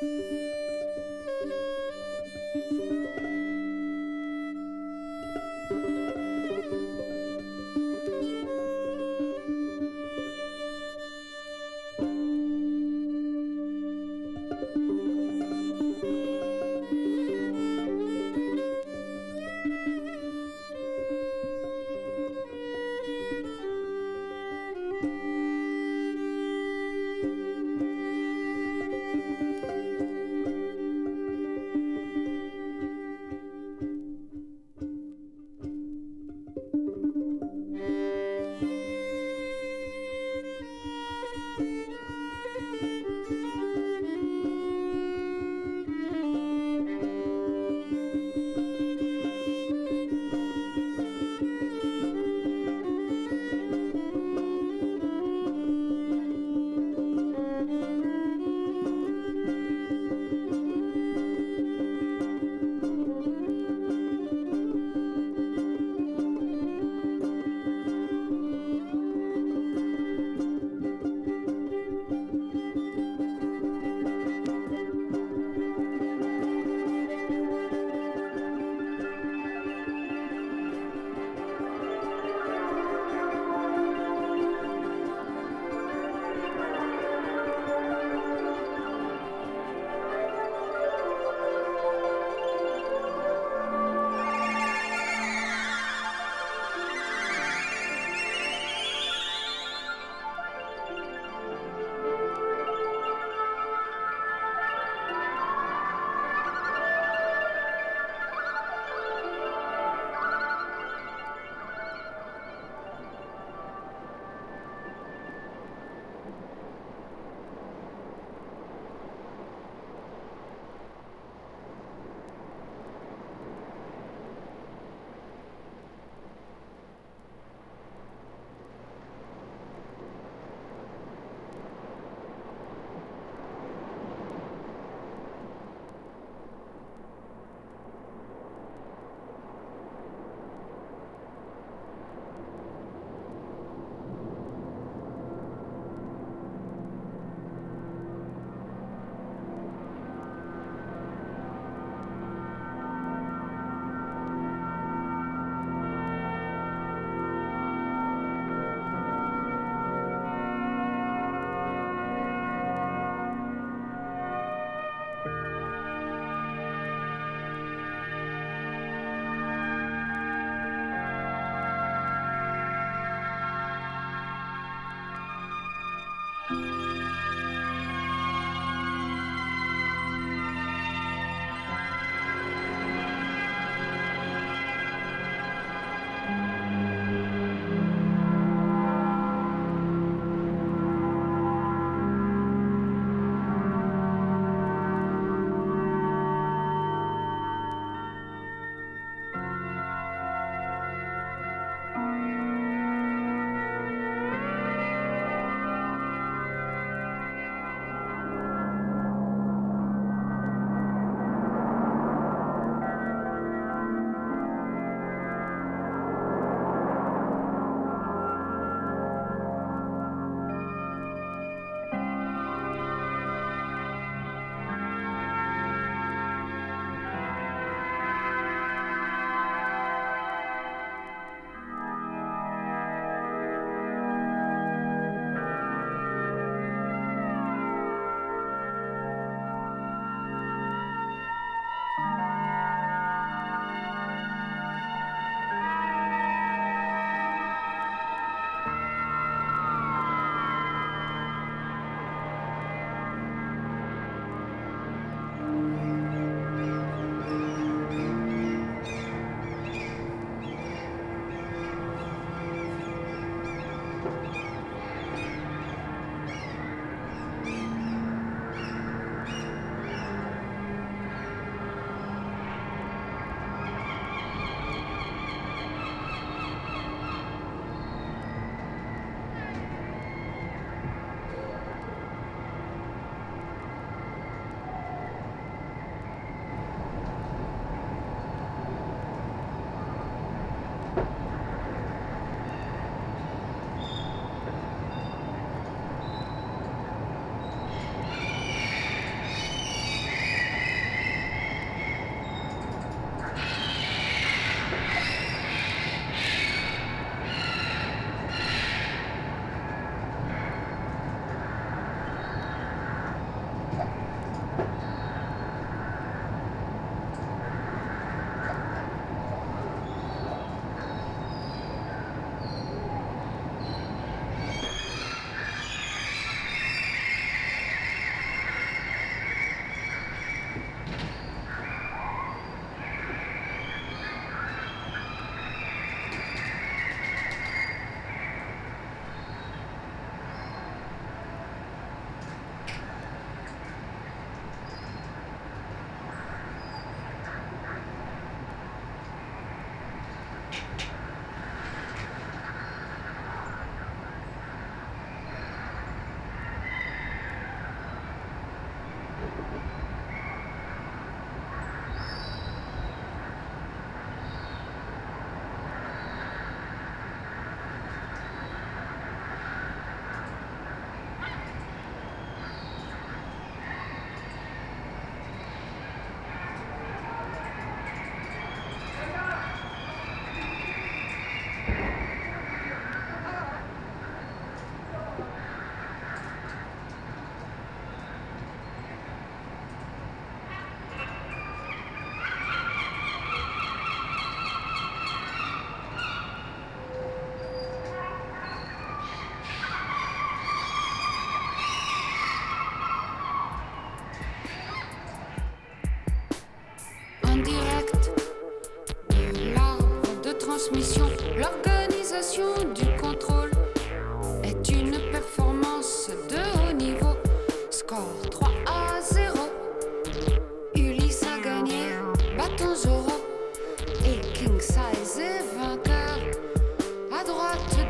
[0.00, 0.47] Música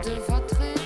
[0.09, 0.78] de votre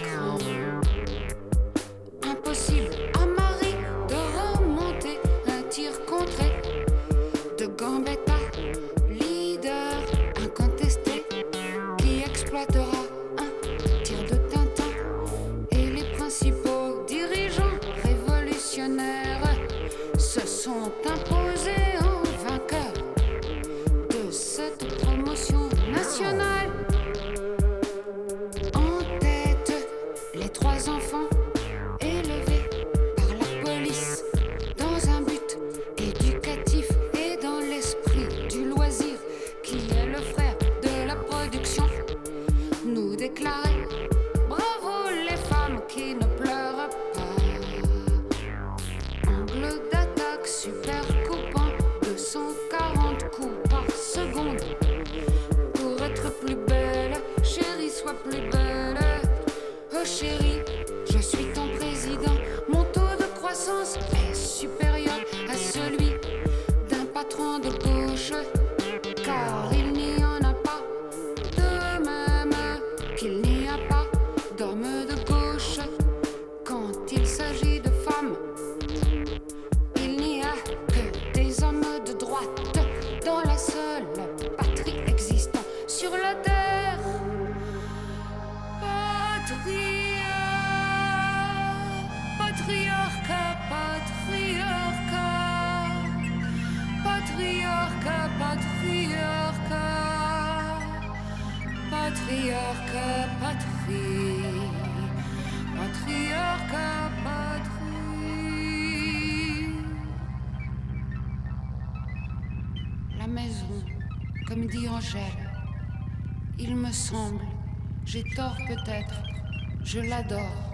[119.92, 120.72] Je l'adore.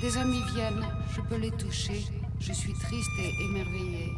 [0.00, 2.06] Des amis viennent, je peux les toucher.
[2.40, 4.10] Je suis triste et émerveillée.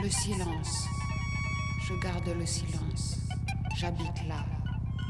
[0.00, 0.86] Le silence.
[1.88, 3.18] Je garde le silence.
[3.74, 4.44] J'habite là.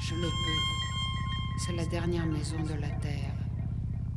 [0.00, 1.58] Je le peux.
[1.58, 3.34] C'est la dernière maison de la terre.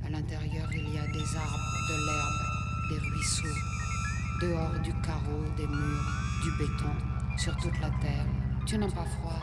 [0.06, 3.60] À l'intérieur, il y a des arbres, de l'herbe, des ruisseaux.
[4.42, 6.10] Dehors du carreau, des murs,
[6.42, 6.96] du béton,
[7.36, 8.26] sur toute la terre.
[8.66, 9.42] Tu n'as pas froid.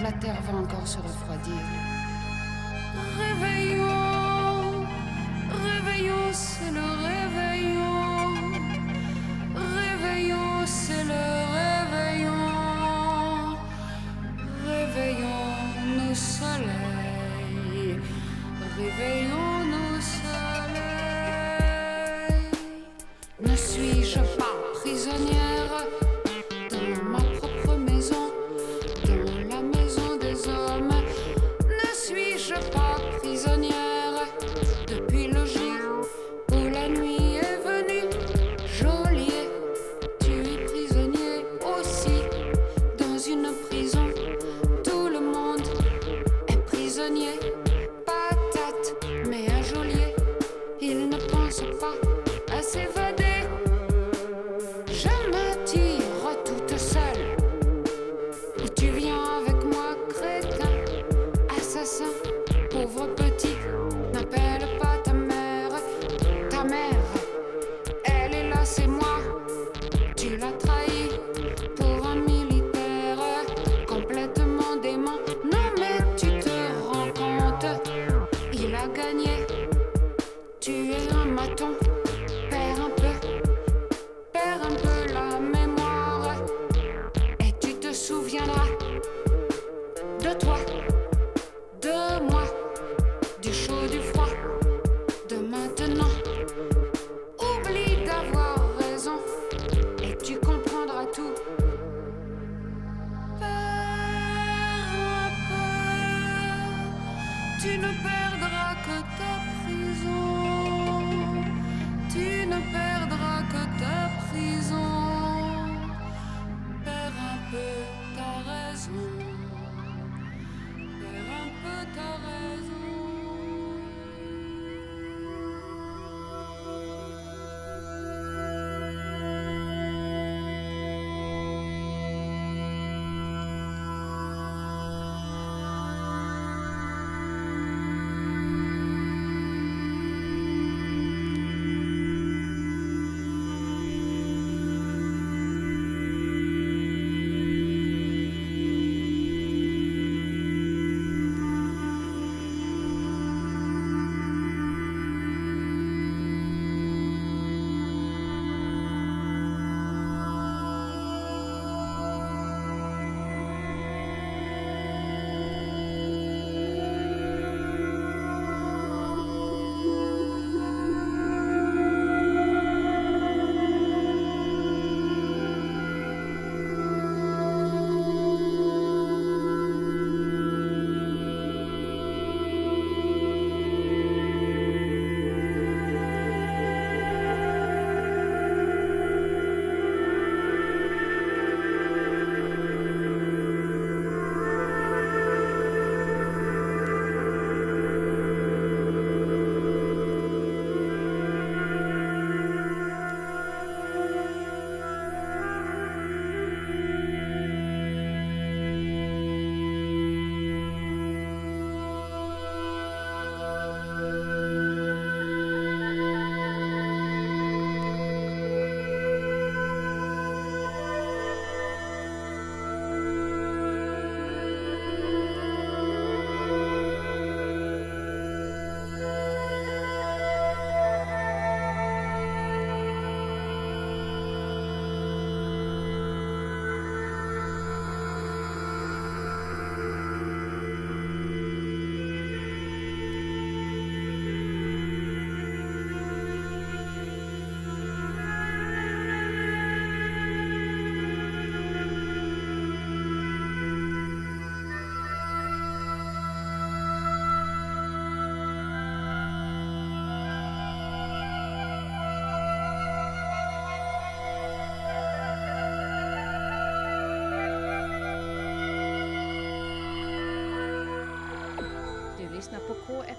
[0.00, 1.60] La terre va encore se refroidir.
[3.18, 4.86] Réveillons,
[5.50, 7.31] réveillons, c'est le rêve.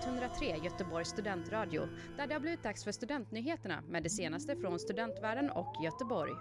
[0.07, 1.87] 103 Göteborgs studentradio
[2.17, 6.31] där det har blivit dags för studentnyheterna med det senaste från studentvärlden och Göteborg.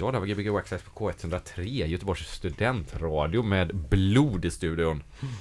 [0.00, 5.02] Ja, det var Gbg Access på K103, Göteborgs studentradio med blod i studion.
[5.22, 5.34] Mm.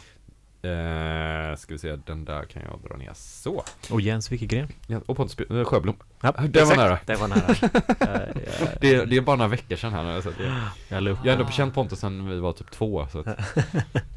[0.66, 3.64] Eh, ska vi se, den där kan jag dra ner så.
[3.92, 4.68] Och Jens Wikegren.
[4.88, 5.96] Ja, och Pontus eh, Sjöblom.
[6.22, 7.00] Ja, det var nära.
[7.06, 7.56] Det var nära.
[8.00, 10.22] Eh, det, det, är bara några veckor sedan här nu.
[10.22, 10.36] Så att
[10.90, 13.08] jag, har ändå känt Pontus sedan vi var typ två.
[13.12, 13.28] Så att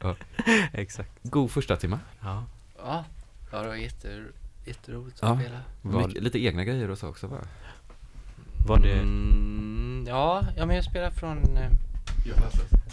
[0.00, 0.16] ja.
[0.72, 1.10] Exakt.
[1.22, 1.98] God första timme.
[2.20, 2.44] Ja.
[2.78, 3.04] Ja,
[3.52, 4.24] ja det var jätte,
[4.64, 5.28] jätteroligt Ja.
[5.32, 5.60] att spela.
[5.82, 7.38] Vad- Mycket, lite egna grejer och så också va?
[8.66, 8.92] Var det...
[9.00, 11.56] Mm, ja, ja, men jag spelar från...
[11.56, 11.70] Eh,
[12.26, 12.34] ja,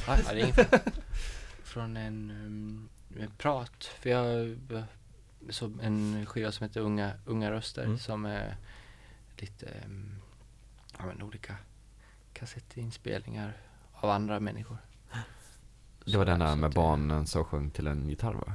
[0.07, 0.79] ja, det är ingen fara.
[1.63, 2.89] Från en um,
[3.37, 3.83] prat.
[3.99, 4.83] För jag eh,
[5.49, 7.99] så en skiva som heter Unga, Unga röster Mm.
[7.99, 8.55] som är
[9.37, 10.15] lite um,
[10.97, 11.55] ja, men olika
[12.33, 13.53] kassettinspelningar
[13.93, 14.77] av andra människor.
[16.05, 18.53] Det var den där med barnen som sjöng till en gitarr va?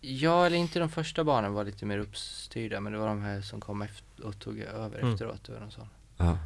[0.00, 3.40] Ja, eller inte de första barnen var lite mer uppstyrda men det var de här
[3.40, 5.12] som kom efter och tog över Mm.
[5.12, 5.44] efteråt.
[5.44, 6.38] Det var någon sån Ja.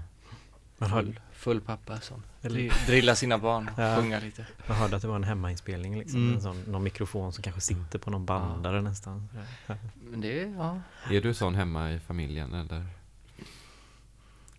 [0.79, 3.97] Man hörde, full, full pappa som Eller- dri- drillar sina barn och Ja.
[3.97, 4.47] sjunga lite.
[4.69, 6.21] man hörde att det var en hemmainspelning liksom.
[6.23, 6.35] Mm.
[6.35, 9.29] En sån, någon mikrofon som kanske sitter på någon bandare nästan.
[9.67, 9.75] Ja.
[10.11, 10.81] Men det, ja.
[11.11, 12.87] Är du sån hemma i familjen eller?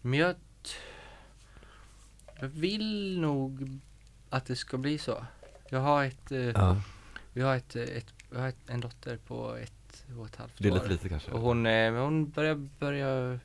[0.02, 0.36] Men jag,
[2.40, 3.80] jag vill nog
[4.30, 5.26] att det ska bli så.
[5.70, 6.78] Jag har ett, eh,
[7.34, 9.72] vi har ett, eh, ett, jag har ett, en dotter på ett
[10.20, 10.76] och ett halvt Det är år.
[10.76, 11.32] lite lite kanske?
[11.32, 13.40] Och hon, eh, hon börjar, börjar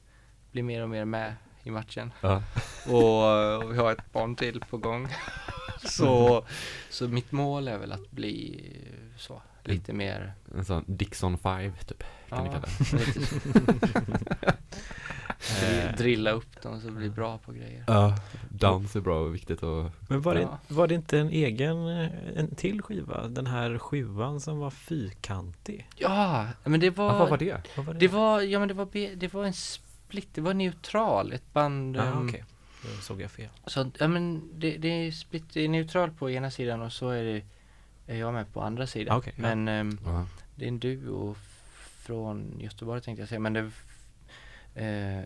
[0.53, 2.13] bli mer och mer med i matchen.
[2.21, 2.43] Ja.
[2.87, 5.09] Och, eh, och vi har ett barn till på gång.
[5.85, 6.45] så,
[6.91, 8.65] så mitt mål är väl att bli
[9.17, 12.67] så, lite mer En sån Dixon 5 typ, kan ni Ja, kalla
[14.43, 14.57] det.
[15.39, 17.85] Dri- Drilla upp dem så det blir bra på grejer.
[17.87, 18.17] Ja,
[18.49, 20.59] dans är bra och viktigt och Men var det, Ja.
[20.69, 23.29] var det inte en egen, eh, en till skiva?
[23.29, 25.89] Den här sjuan som var fyrkantig?
[25.97, 27.63] Ja, men det var, Ja, vad var det?
[27.77, 28.01] Vad var det?
[28.01, 31.97] det var, ja men det var, det var en split, det var neutral, ett band.
[31.97, 32.45] Ja, ehm, okej.
[32.83, 33.49] Då såg jag fel.
[33.67, 37.09] Så, ja men det, det är split, det är neutral på ena sidan och så
[37.09, 37.43] är det,
[38.07, 39.15] är jag med på andra sidan.
[39.15, 39.43] Ah, okej, ja.
[39.43, 40.27] men ehm, Ja.
[40.55, 41.35] det är en duo
[42.03, 43.71] från Göteborg tänkte jag säga, men det
[44.75, 45.21] eh,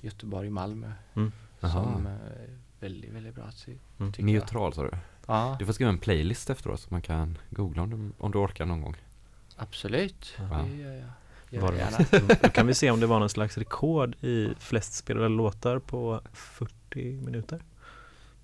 [0.00, 0.92] Göteborg, Malmö.
[1.14, 1.32] Mm.
[1.60, 2.48] Som är
[2.80, 4.12] väldigt, väldigt bra ty- Mm.
[4.12, 4.34] tycker jag.
[4.34, 4.90] Neutral sa du?
[5.26, 8.38] Ja, Du får skriva en playlist efteråt så man kan googla om du, om du
[8.38, 8.96] orkar någon gång.
[9.56, 10.34] absolut.
[10.38, 10.44] Ja.
[10.68, 11.08] Det gör jag.
[11.50, 12.38] Gör det.
[12.42, 16.20] Då kan vi se om det var någon slags rekord i flest spelade låtar på
[16.32, 17.60] 40 minuter.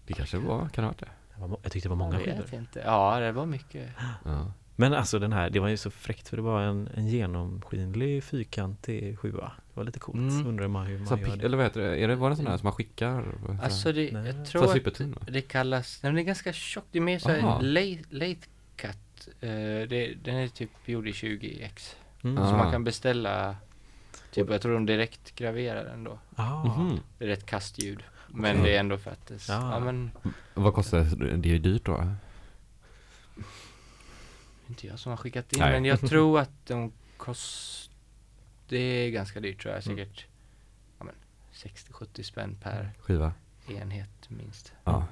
[0.07, 1.09] Det kanske var, kan det ha varit det?
[1.63, 2.61] Jag tyckte det var många Jag vet skivor.
[2.61, 2.79] inte.
[2.85, 3.89] Ja, det var mycket.
[4.25, 4.53] Ja.
[4.81, 8.24] Men alltså den här, det var ju så fräckt för det var en, en genomskinlig
[8.24, 9.53] fyrkantig sjua.
[9.57, 10.18] Det var lite coolt.
[10.18, 10.47] Mm.
[10.47, 11.47] Undrar man hur Så man gör pick, det.
[11.47, 11.97] eller vad heter det?
[11.99, 13.24] Är det, var det sån här som man skickar?
[13.62, 14.26] Alltså det, Nej.
[14.26, 17.14] jag så tror att det kallas, nej men det är ganska tjockt, det är mer
[17.14, 17.20] Aha.
[17.20, 18.41] såhär late, late
[18.76, 19.29] cut.
[19.41, 19.49] Eh,
[19.89, 21.95] det, den är typ gjord i 20x.
[22.24, 22.37] Mm.
[22.37, 22.57] Så Ah.
[22.57, 23.57] man kan beställa,
[24.33, 26.18] typ jag tror de direkt graverar den då.
[26.37, 26.64] Ah.
[26.64, 27.01] Mhm.
[27.18, 28.03] Det är rätt kastljud.
[28.29, 28.70] Men Okej.
[28.70, 29.72] det är ändå för att det, Ja.
[29.74, 30.11] ja men,
[30.55, 31.37] Vad kostar det?
[31.37, 32.12] Det är ju dyrt då?
[34.69, 35.73] Inte jag som har skickat in, Nej.
[35.73, 37.91] men jag tror att de kost,
[38.69, 39.99] det är ganska dyrt tror jag, Mm.
[39.99, 40.27] säkert,
[40.99, 41.14] ja men
[41.55, 43.33] 60-70 spänn per Skiva?
[43.69, 44.73] enhet minst.
[44.85, 45.05] Ja.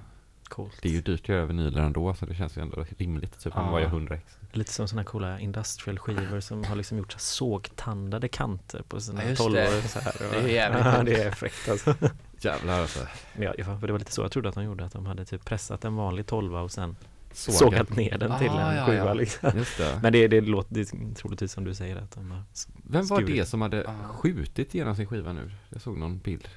[0.49, 0.79] Coolt.
[0.83, 3.39] Det är ju dyrt att göra vinyler ändå så det känns ju ändå rimligt.
[3.41, 3.71] Typ om Ja.
[3.71, 4.37] man gör 100 ex.
[4.53, 9.25] Lite som sådana coola industrial skivor som har liksom gjort så sågtandade kanter på sina
[9.25, 9.57] Ja, tolvor.
[9.59, 9.83] det.
[9.89, 10.15] Så här.
[10.31, 11.95] Det är jävligt ja, det är fräckt alltså.
[12.41, 13.07] Jävlar alltså.
[13.35, 15.07] Men ja, ja, för det var lite så jag trodde att de gjorde, att de
[15.07, 16.97] hade typ pressat en vanlig tolva och sen
[17.37, 17.59] Sågat.
[17.59, 19.15] sågat ner den till Ah, en ja, skiva ja.
[19.15, 19.51] liksom.
[19.57, 19.99] Just det.
[20.03, 22.43] Men det, det låter det är troligtvis som du säger att de har
[22.85, 23.37] Vem var skurit.
[23.37, 23.93] det som hade Ja.
[24.09, 25.51] skjutit genom sin skiva nu?
[25.69, 26.49] Jag såg någon bild.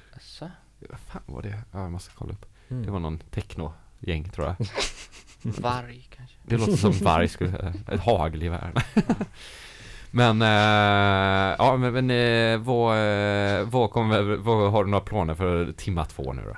[0.88, 1.58] Vad fan var det?
[1.72, 2.46] Ja, jag måste kolla upp.
[2.68, 2.82] Mm.
[2.86, 4.56] Det var någon techno-gäng tror jag.
[5.60, 6.36] varg kanske.
[6.42, 7.74] Det låter som varg skulle säga.
[7.88, 8.72] Ett hagelgevär.
[10.12, 15.34] Men, eh, ja men, men eh, vad, eh, vad, kommer, vad har du några planer
[15.34, 16.56] för timma två nu då?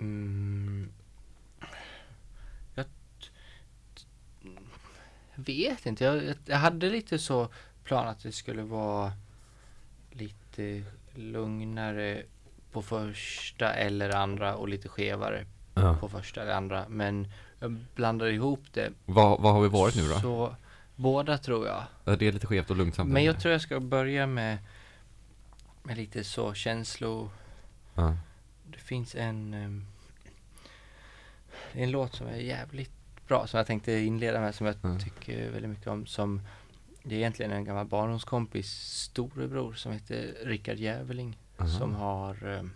[0.00, 0.88] Mm.
[2.74, 2.84] Jag,
[4.42, 4.50] jag
[5.44, 6.04] vet inte.
[6.04, 7.48] Jag, jag- hade lite så
[7.84, 9.12] plan att det skulle vara
[10.10, 10.82] lite
[11.14, 12.22] lugnare
[12.72, 15.96] på första eller andra och lite skevare Ja.
[16.00, 16.84] på första eller andra.
[16.88, 17.28] Men
[17.60, 18.90] jag blandade ihop det.
[19.04, 20.20] Vad, vad har vi varit nu då?
[20.20, 20.56] Så
[20.96, 21.82] båda tror jag.
[22.04, 23.14] Ja, Det är lite skevt och lugnt samtidigt.
[23.14, 24.58] Men jag tror jag ska börja med,
[25.82, 27.30] med lite så känslo
[27.94, 28.16] Ja.
[28.66, 29.54] Det finns en
[31.72, 32.97] är en låt som är jävligt
[33.28, 34.98] bra som jag tänkte inleda med som jag Mm.
[34.98, 36.40] tycker väldigt mycket om som
[37.02, 41.68] det är egentligen en gammal barndomskompis storebror som heter Rickard Jäveling Aha.
[41.68, 42.70] som har um,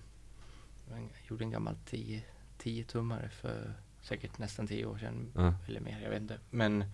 [1.28, 2.22] gjorde en gammal 10
[2.58, 5.54] 10 tummare för säkert nästan tio år sedan Ja.
[5.68, 6.38] eller mer, jag vet inte.
[6.50, 6.84] Men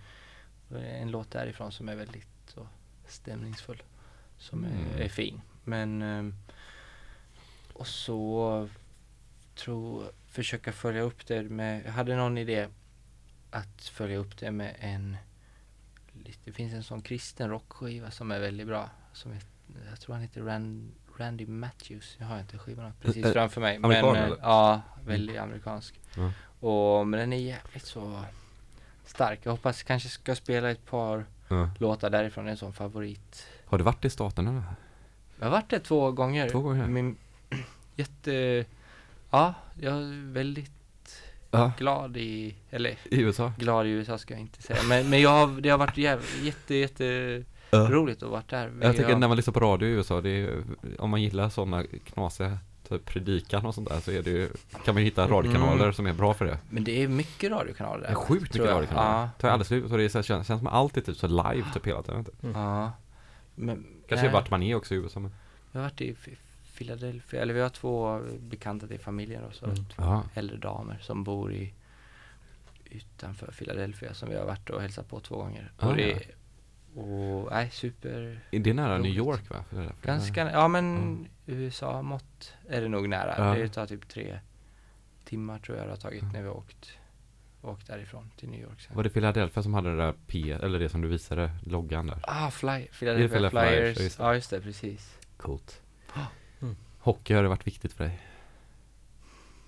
[0.71, 2.69] en låt därifrån som är väldigt så
[3.07, 3.83] stämningsfull.
[4.39, 4.77] Som Mm.
[4.97, 5.41] är, är fin.
[5.65, 6.35] Men ehm,
[7.73, 8.69] och så
[9.55, 12.69] tror, försöka följa upp det med, jag hade någon idé
[13.59, 15.17] att följa upp det med en
[16.45, 18.91] det finns en sån kristen rockskiva som är väldigt bra.
[19.13, 19.49] Som heter,
[19.91, 22.17] jag tror han heter Rand, Randy Matthews.
[22.19, 23.77] Jag har inte skivorna precis Eh, framför mig.
[23.77, 24.37] amerikan, men, eh, eller?
[24.43, 26.01] Ja, väldigt amerikansk.
[26.17, 26.33] Ja.
[26.69, 28.23] Och, men den är jävligt så
[29.05, 29.41] stark.
[29.43, 31.71] Jag hoppas kanske ska spela ett par Ja.
[31.79, 32.45] låtar därifrån.
[32.45, 33.47] Det är en sån favorit.
[33.67, 34.65] Har du varit i staterna?
[35.39, 36.49] Jag har varit där två gånger.
[36.51, 36.87] Två gånger?
[36.87, 37.17] Min,
[37.97, 38.65] jätte,
[39.31, 40.73] ja, jag är väldigt
[41.59, 41.73] Ja.
[41.79, 43.53] glad i, eller I USA?
[43.59, 44.79] glad i USA ska jag inte säga.
[44.89, 47.79] Men, men jag har, det har varit jäv, jätte, jätte Ja.
[47.91, 48.73] roligt att vara där.
[48.83, 50.63] Jag tänker Jag- när man lyssnar på radio i USA, det är,
[50.99, 54.49] om man gillar sådana knasiga typ predikan och sånt där så är det ju,
[54.85, 55.93] kan man ju hitta radiokanaler Mm.
[55.93, 56.59] som är bra för det.
[56.71, 58.11] Men det är mycket radiokanaler Det där.
[58.11, 58.69] är sjukt mycket jag.
[58.69, 59.21] radiokanaler.
[59.21, 59.31] Ja.
[59.41, 61.65] Tar aldrig slut och det är så, här, känns, känns som alltid typ så live
[61.75, 62.19] typ hela tiden.
[62.19, 62.33] Inte?
[62.55, 62.93] Ja.
[63.55, 65.31] Men, Kanske nej, vart man är också i USA men.
[65.73, 66.15] Jag har varit i
[66.79, 69.65] Philadelphia, eller vi har två bekanta till familjen och så.
[69.65, 69.77] Mm.
[69.77, 70.25] Två Ja.
[70.35, 71.73] äldre damer som bor i
[72.91, 75.73] utanför Philadelphia som vi har varit och hälsat på två gånger.
[75.79, 76.09] Ah, och det
[76.95, 77.03] ja.
[77.03, 79.17] och nej, super Är det nära New Roligt.
[79.19, 79.65] York va?
[80.03, 83.35] Ganska, ja men USA-mått är det nog nära.
[83.39, 83.55] Ja.
[83.63, 84.39] Det tar typ tre
[85.25, 86.91] timmar tror jag det har tagit när vi har åkt,
[87.63, 88.97] åkt därifrån till New York sen.
[88.97, 92.19] Var det Philadelphia som hade det där P, eller det som du visade, loggan där?
[92.23, 93.97] Ah, fly, Är Philadelphia Philadelphia Flyers?
[93.97, 93.99] Flyers.
[93.99, 94.25] Ja, just det.
[94.25, 95.19] Ja just det, precis.
[95.37, 95.83] Coolt.
[97.09, 98.21] Hockey har det varit viktigt för dig?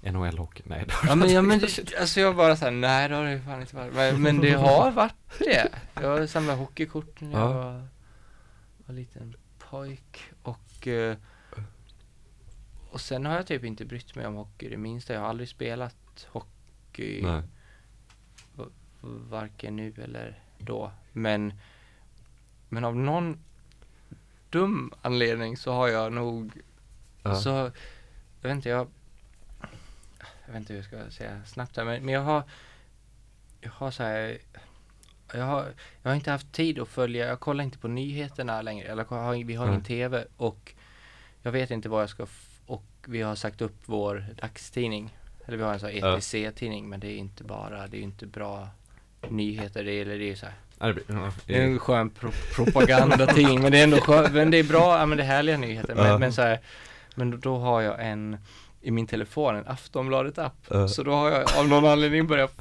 [0.02, 0.62] NHL-hockey?
[0.64, 3.24] Nej, det har Ja men, ja, men det, alltså jag bara såhär, nej det har
[3.24, 3.94] det fan inte varit.
[3.94, 5.68] Men, men det har varit det.
[5.94, 7.52] Jag samlat hockeykort när jag Ja.
[7.52, 7.88] var,
[8.86, 10.22] var liten pojk.
[10.42, 11.16] Och, eh,
[12.90, 15.12] och sen har jag typ inte brytt mig om hockey det minsta.
[15.12, 17.22] Jag har aldrig spelat hockey.
[17.22, 17.42] Nej.
[19.28, 20.92] varken nu eller då.
[21.12, 21.52] Men,
[22.68, 23.38] men av någon
[24.50, 26.52] dum anledning så har jag nog,
[27.22, 27.34] Ja.
[27.34, 27.48] så,
[28.40, 28.88] jag vet inte, jag,
[30.46, 32.42] jag vet inte hur jag ska säga snabbt här, men, men jag har,
[33.60, 34.38] jag har så här,
[35.34, 35.66] jag har,
[36.02, 39.44] jag har inte haft tid att följa, jag kollar inte på nyheterna längre, eller har,
[39.44, 39.86] vi har ingen Nej.
[39.86, 40.74] TV och
[41.42, 42.26] jag vet inte vad jag ska,
[42.66, 45.16] och vi har sagt upp vår dagstidning,
[45.46, 46.16] eller vi har en sån här.
[46.16, 48.68] ETC-tidning, men det är inte bara, det är inte bra
[49.28, 50.54] nyheter, det eller det är så här
[51.46, 54.98] det är en skön pro propagandatidning men det är ändå skön, men det är bra,
[54.98, 55.94] ja men det är härliga nyheter.
[55.94, 56.60] Men, men så här,
[57.14, 58.36] men då, då har jag en,
[58.80, 60.56] i min telefon, en Aftonbladet-app.
[60.70, 60.88] Ja.
[60.88, 62.52] Så då har jag av någon anledning börjat,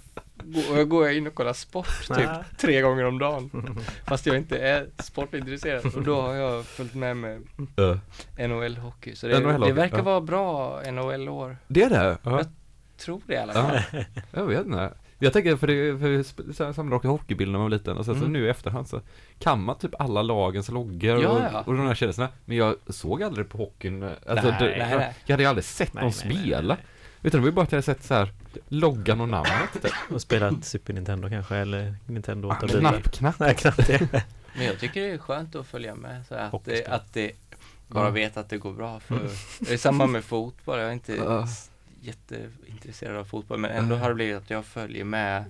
[0.44, 3.80] gå, jag går in och kollar sport typ tre gånger om dagen.
[4.08, 5.96] Fast jag inte är sportintresserad.
[5.96, 7.42] Och då har jag följt med med
[7.76, 8.00] Ja.
[8.38, 9.16] NHL-hockey.
[9.16, 10.04] Så det, NHL-hockey, det verkar ja.
[10.04, 11.58] vara bra NHL-år.
[11.68, 12.18] Det är det?
[12.24, 12.44] Ja.
[12.98, 13.82] Tror det i alla fall.
[13.92, 14.04] Ja.
[14.32, 14.92] Jag vet inte.
[15.20, 18.16] Jag tänker för det, för så här samlade hockeybilder när man var liten och sen
[18.16, 18.34] så Mm.
[18.34, 19.02] nu i efterhand så
[19.40, 21.62] kan man typ alla lagens loggor Ja, och, ja.
[21.66, 22.30] och de här känslorna.
[22.46, 25.14] Men jag såg aldrig på hockeyn, alltså Nej, det, nej, jag, nej.
[25.26, 26.74] jag hade ju aldrig sett Nej, någon nej, nej, spela.
[26.74, 26.84] nej,
[27.22, 28.34] Utan det var ju bara att jag hade sett så här
[28.68, 29.92] loggan och namnet typ.
[30.14, 33.40] Och spelat Super Nintendo kanske, eller Nintendo 8 bit Knapp, knapp.
[33.40, 34.10] Nej, knappt det.
[34.56, 37.32] Men jag tycker det är skönt att följa med så att, det, att det
[37.88, 39.20] bara vet att det går bra för
[39.60, 41.46] det är samma med fotboll, jag är inte.
[42.02, 44.00] Jätteintresserad av fotboll men ändå Ja.
[44.00, 45.44] har det blivit att jag följer med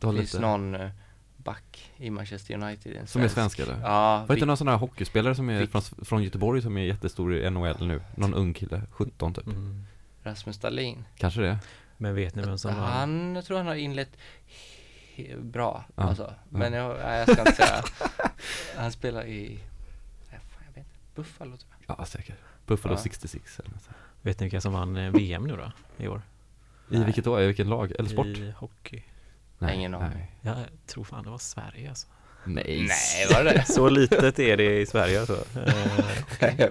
[0.00, 0.90] Det var Det finns lite, någon eh,
[1.36, 3.80] back i Manchester United en som är svensk eller?
[3.80, 6.82] Ja, Var inte Vic- någon sån här hockeyspelare som är från, från Göteborg som är
[6.82, 8.00] jättestor i NHL nu?
[8.16, 9.46] Någon ung kille, 17 typ.
[9.46, 9.84] Mm.
[10.22, 11.58] Rasmus Dahlin Kanske det?
[11.96, 12.92] Men vet ni vem som vann?
[12.92, 14.16] Han, jag tror han har inlett
[15.40, 16.34] bra Ja, alltså.
[16.48, 17.82] Men jag, nej, jag ska inte säga
[18.76, 19.58] Han spelar i,
[20.30, 22.36] nej, fan, jag vet inte, Buffalo tror jag Ja, säkert.
[22.66, 22.98] Buffalo Ja.
[22.98, 23.96] 66 eller något sånt.
[24.22, 25.72] Vet ni vilka som vann eh, VM nu då?
[25.96, 26.22] I år?
[26.90, 27.04] I Nej.
[27.04, 27.40] vilket då?
[27.40, 27.92] I vilken lag?
[27.98, 28.26] Eller sport?
[28.26, 29.02] I hockey.
[29.58, 30.36] Nej, ingen aning.
[30.40, 30.56] Jag
[30.86, 32.08] tror fan det var Sverige alltså.
[32.44, 32.86] Nej.
[32.88, 35.44] Nej, var det Så litet är det i Sverige alltså.
[36.40, 36.66] Eh,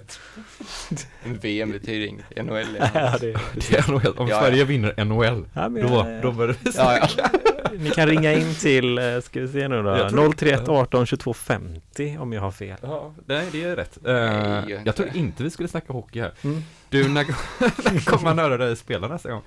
[1.23, 4.17] En VM betyder inget, NHL är ja, det, Det är NHL.
[4.17, 4.39] Om Ja, ja.
[4.41, 7.29] Sverige vinner NHL, ja, men, då, eh, då börjar det Ja, ja.
[7.73, 11.05] Ni kan ringa in till, eh, ska vi se nu då, Jag tror- 031 18
[11.05, 12.77] 22 50 om jag har fel.
[12.81, 13.97] Ja, nej det är rätt.
[14.01, 16.31] Nej, inte jag tror inte vi skulle snacka hockey här.
[16.43, 16.63] Mm.
[16.89, 17.23] Du, när,
[17.93, 19.41] när kommer man höra dig spela nästa gång?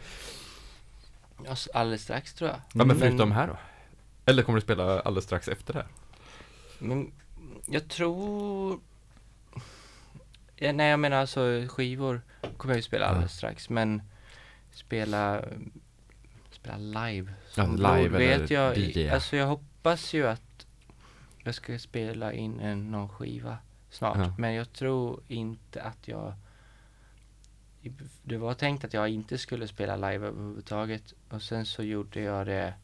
[1.46, 3.56] Ja, alldeles strax tror jag Ja men Men- förutom här då?
[4.26, 5.88] Eller kommer du spela alldeles strax efter det här?
[6.78, 7.12] Men
[7.66, 8.80] jag tror
[10.56, 12.20] ja, Nej jag menar alltså skivor
[12.56, 14.02] kommer jag ju spela alldeles strax men
[14.72, 15.44] spela
[16.50, 19.08] spela live Ja, live eller vet jag, DJ.
[19.08, 20.66] alltså jag hoppas ju att
[21.44, 23.58] jag ska spela in en, någon skiva
[23.90, 24.34] snart Ja.
[24.38, 26.34] men jag tror inte att jag
[28.22, 32.46] det var tänkt att jag inte skulle spela live överhuvudtaget och sen så gjorde jag
[32.46, 32.74] det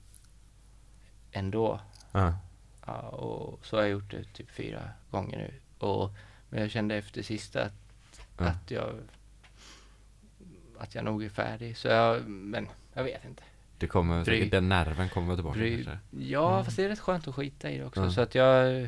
[1.33, 1.81] ändå.
[2.13, 2.35] Ja.
[2.99, 5.55] Och så har jag gjort det typ fyra gånger nu.
[5.87, 6.11] Och,
[6.49, 7.73] men jag kände efter sista att,
[8.39, 8.45] Ja.
[8.47, 8.95] att jag
[10.79, 11.77] att jag nog är färdig.
[11.77, 13.43] Så jag, men jag vet inte.
[13.79, 15.99] Det kommer, Bry- säkert- den nerven kommer tillbaka Bry, kanske.
[16.11, 16.65] ja, Mm.
[16.65, 18.01] fast det är rätt skönt att skita i det också.
[18.05, 18.11] Ja.
[18.11, 18.81] Så att jag,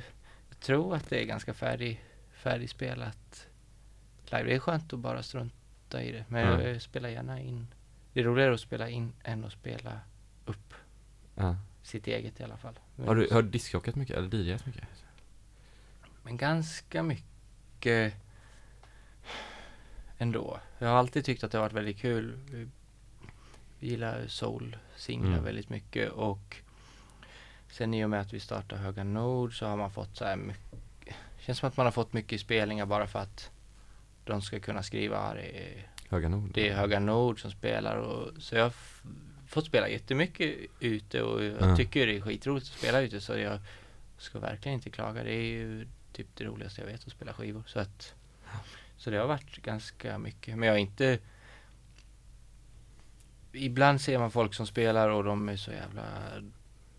[0.49, 3.47] jag tror att det är ganska färdig, färdigspelat
[4.25, 4.45] live.
[4.45, 6.25] Det är skönt att bara strunta i det.
[6.29, 6.63] Men Ja.
[6.69, 7.67] jag spelar gärna in.
[8.13, 10.01] Det är roligare att spela in än att spela
[10.47, 10.75] upp
[11.35, 11.57] Ja.
[11.83, 12.79] sitt eget i alla fall.
[13.07, 14.85] Har du, har du discjockat mycket eller DJat mycket?
[16.25, 18.15] men ganska mycket
[20.19, 20.61] ändå.
[20.79, 22.39] Jag har alltid tyckt att det har varit väldigt kul.
[22.51, 22.69] Vi,
[23.89, 25.45] gillar soul-singlar Mm.
[25.45, 26.57] väldigt mycket och
[27.71, 30.37] sen i och med att vi startade Höga Nord så har man fått så här
[30.37, 33.51] mycket, känns som att man har fått mycket spelningar bara för att
[34.25, 36.51] de ska kunna skriva "Ah, det är, Höga Nord?
[36.55, 38.73] det är Höga Nord som spelar och så jag
[39.53, 41.77] fått spela jättemycket ute och jag Ja.
[41.77, 43.59] tycker det är skitroligt att spela ute så jag
[44.19, 45.25] ska verkligen inte klaga.
[45.25, 48.15] Det är ju typ det roligaste jag vet att spela skivor så att
[48.97, 51.19] så det har varit ganska mycket men jag har inte
[53.53, 56.03] Ibland ser man folk som spelar och de är så jävla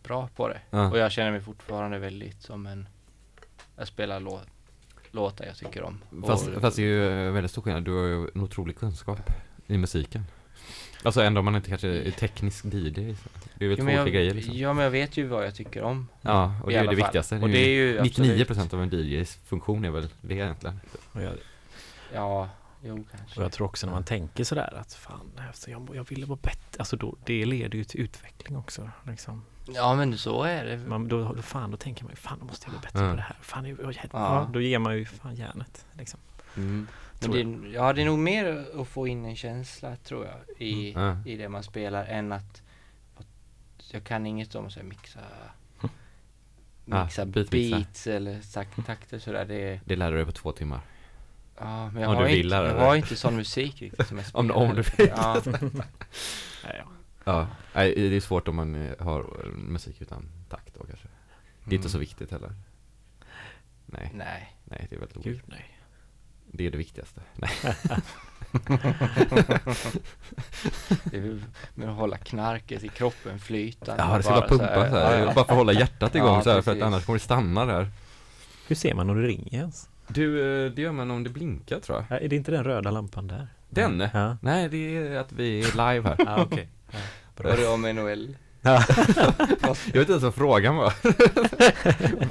[0.04, 0.92] bra på det Ja.
[0.92, 2.88] och jag känner mig fortfarande väldigt som en
[3.78, 4.48] Jag spelar låt,
[5.12, 7.84] låtar jag tycker om Fast, och, fast det är ju väldigt stor skillnad.
[7.84, 9.20] Du har ju en otrolig kunskap
[9.68, 10.24] i musiken.
[11.04, 13.16] Alltså ändå om man inte kanske är teknisk DJ.
[13.16, 13.30] så.
[13.58, 14.58] Det är väl Jo, två olika grejer liksom.
[14.58, 16.98] Ja men jag vet ju vad jag tycker om Ja, och det är alla det
[16.98, 17.06] fall.
[17.06, 17.36] viktigaste.
[17.40, 20.80] Och det är ju 99% av en DJs funktion är väl det egentligen.
[21.14, 21.34] Jag,
[22.14, 22.50] Ja,
[22.84, 26.10] jo kanske och jag tror också när man tänker sådär att fan, alltså, jag, jag
[26.10, 26.80] ville vara bättre.
[26.80, 28.90] Alltså då, det leder ju till utveckling också.
[29.08, 29.44] Liksom.
[29.74, 32.46] Ja men så är det Man, då, då, fan, då tänker man ju fan, då
[32.46, 33.10] måste jag bli bättre Ja.
[33.12, 33.36] på det här.
[33.42, 34.08] Fan, jag, jag, ja.
[34.12, 34.50] Ja.
[34.54, 35.86] då ger man ju fan järnet.
[35.98, 36.20] Liksom.
[36.56, 36.88] mm.
[37.28, 37.88] Men Tror det, jag.
[37.88, 40.36] ja det är nog mer att få in en känsla tror jag
[40.68, 41.18] i, Ja.
[41.26, 42.62] i det man spelar än att,
[43.16, 43.28] att
[43.92, 45.20] jag kan inget om att mixa
[46.86, 47.78] mixa beatmixa.
[47.78, 50.82] beats eller tak- takter sådär det är, Det lär du dig på två timmar.
[51.60, 54.18] ja men jag Om har du vill inte, jag har inte sån musik riktigt som
[54.18, 55.08] jag Om- spelar om du vill.
[55.16, 55.42] ja,
[57.26, 61.08] Ja, det är svårt om man eh, har eh, musik utan takt då kanske.
[61.66, 62.54] Det är inte så viktigt heller.
[63.86, 65.44] Nej, nej nej det är väldigt Gud roligt.
[65.48, 65.73] nej.
[66.56, 67.22] Det är det viktigaste.
[67.36, 67.50] Nej.
[71.04, 71.40] det är
[71.74, 75.14] med att hålla knarket i kroppen flytande Ja, det ska bara så pumpa så här.
[75.14, 75.26] ja, ja.
[75.26, 77.66] Bara för att hålla hjärtat igång Ja, så här, för att annars kommer det stanna
[77.66, 77.92] där.
[78.68, 79.90] Hur ser man om det ringer ens?
[80.08, 82.06] Du, eh, det gör man om det blinkar tror jag.
[82.18, 83.48] Ja, är det inte den röda lampan där?
[83.70, 84.10] Den?
[84.14, 84.38] Ja.
[84.42, 86.16] Nej, det är att vi är live här.
[86.26, 86.70] Ja, okej.
[87.38, 88.36] Var det om NHL?
[88.66, 88.84] Ja.
[89.62, 90.94] Jag vet inte ens vad frågan var.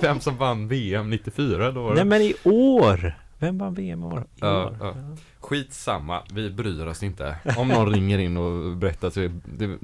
[0.03, 1.93] Vem som vann VM 94 då?
[1.94, 3.15] Nej men i år!
[3.43, 4.24] Vem vann VM i år?
[4.36, 4.77] Ja, år?
[4.81, 4.94] ja.
[5.40, 7.36] Skitsamma, vi bryr oss inte.
[7.56, 9.78] Om någon ringer in och berättar så det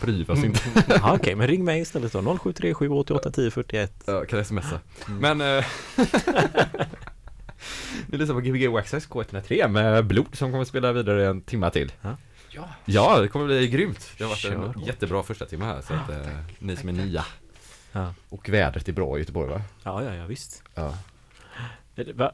[0.00, 0.60] bryr vi oss inte.
[0.88, 2.18] Ja, Okej, men ring mig istället då.
[2.38, 4.02] 0737 88 10 41.
[4.06, 4.80] Ja, kan smsa.
[5.08, 5.36] Mm.
[5.38, 5.64] Men eh,
[8.06, 11.92] Ni lyssnar på Gbg Waxxax K103 med Blod som kommer spela vidare en timma till.
[12.02, 12.16] Ja.
[12.50, 14.10] Ja, Ja, det kommer bli grymt.
[14.18, 14.86] Det har varit Kör en hårt.
[14.86, 16.16] jättebra första timme här så att eh,
[16.58, 17.24] ni som är nya.
[17.92, 18.14] Ja.
[18.28, 19.62] Och vädret är bra i Göteborg va?
[19.82, 20.62] Ja, ja, ja visst.
[20.74, 20.94] Ja.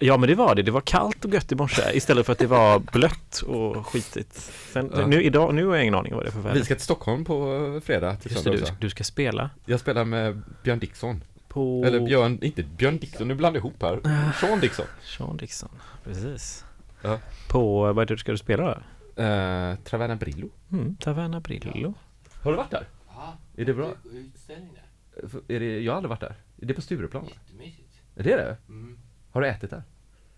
[0.01, 0.63] Ja, men det var det.
[0.63, 4.35] Det var kallt och gött i morse istället för att det var blött och skitigt.
[4.73, 5.07] Sen, Ja.
[5.07, 6.55] nu, idag, nu har jag ingen aning vad det är för väder.
[6.59, 9.81] Vi ska till Stockholm på eh, fredag till Just det, du, du ska spela Jag
[9.81, 11.23] spelar med Björn Dixon.
[11.49, 11.83] på...
[11.87, 14.33] Eller Björn, inte Björn Dixon, nu blandar jag ihop här.
[14.41, 14.87] Sean Dixon.
[15.03, 15.71] Sean Dixon,
[16.05, 16.65] precis.
[17.03, 17.19] Ja.
[17.49, 19.23] På, vad är det du ska du spela då?
[19.23, 20.49] Eh, Traverna Brillo.
[20.73, 21.95] Mm, Taverna Brillo.
[22.43, 22.87] Har du varit där?
[23.09, 23.35] ja.
[23.57, 23.91] Är det bra?
[24.13, 26.35] Utställning där, Är det, jag har aldrig varit där.
[26.63, 27.25] Är det på Stureplan?
[27.29, 28.57] jättemysigt Är det det?
[28.69, 28.99] mm.
[29.39, 29.83] Har du ätit där?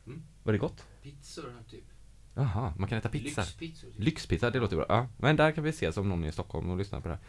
[0.06, 0.22] Mm.
[0.42, 0.86] Var det gott?
[1.02, 1.84] Pizzor typ
[2.34, 3.40] Jaha, man kan äta pizza.
[3.40, 3.98] Lyxpizzor typ.
[3.98, 4.86] Lyxpizza, det låter bra.
[4.88, 7.14] Ja, men där kan vi ses om någon är i Stockholm och lyssnar på det
[7.14, 7.22] här.